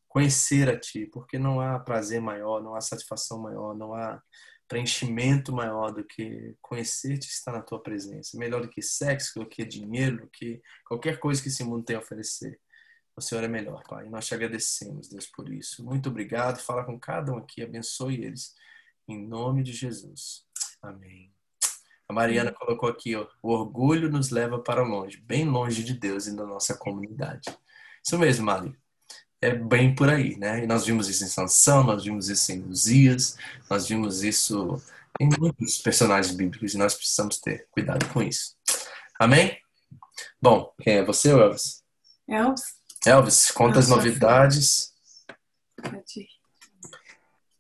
[0.09, 4.21] conhecer a Ti, porque não há prazer maior, não há satisfação maior, não há
[4.69, 8.37] preenchimento maior do que conhecer-te estar na Tua presença.
[8.37, 11.97] Melhor do que sexo, do que dinheiro, do que qualquer coisa que esse mundo tem
[11.97, 12.61] a oferecer.
[13.17, 14.09] O Senhor é melhor, Pai.
[14.09, 15.85] Nós te agradecemos, Deus, por isso.
[15.85, 16.59] Muito obrigado.
[16.59, 18.55] Fala com cada um aqui, abençoe eles.
[19.07, 20.45] Em nome de Jesus.
[20.83, 21.34] Amém.
[22.09, 26.27] A Mariana colocou aqui, ó, o orgulho nos leva para longe, bem longe de Deus
[26.27, 27.57] e da nossa comunidade.
[28.05, 28.77] Isso mesmo, Mari.
[29.41, 30.65] É bem por aí, né?
[30.65, 33.37] E nós vimos isso em Sansão, nós vimos isso em Uzias,
[33.69, 34.81] nós vimos isso
[35.21, 38.57] em muitos personagens bíblicos e nós precisamos ter cuidado com isso.
[39.19, 39.59] Amém?
[40.41, 41.83] Bom, quem é você, Elvis?
[42.29, 42.63] Elvis?
[43.07, 44.93] Elvis, conta as novidades.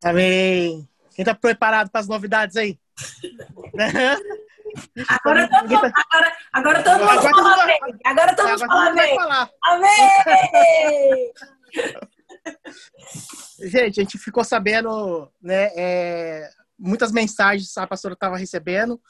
[0.03, 0.89] Amém.
[1.15, 2.79] Quem tá preparado para as novidades aí?
[5.09, 7.79] Agora todo mundo, agora, agora todo mundo agora, fala bem.
[8.05, 9.17] Agora todo mundo fala bem.
[9.65, 11.33] Amém!
[13.61, 19.01] Gente, a gente ficou sabendo, né, é, muitas mensagens a pastora estava recebendo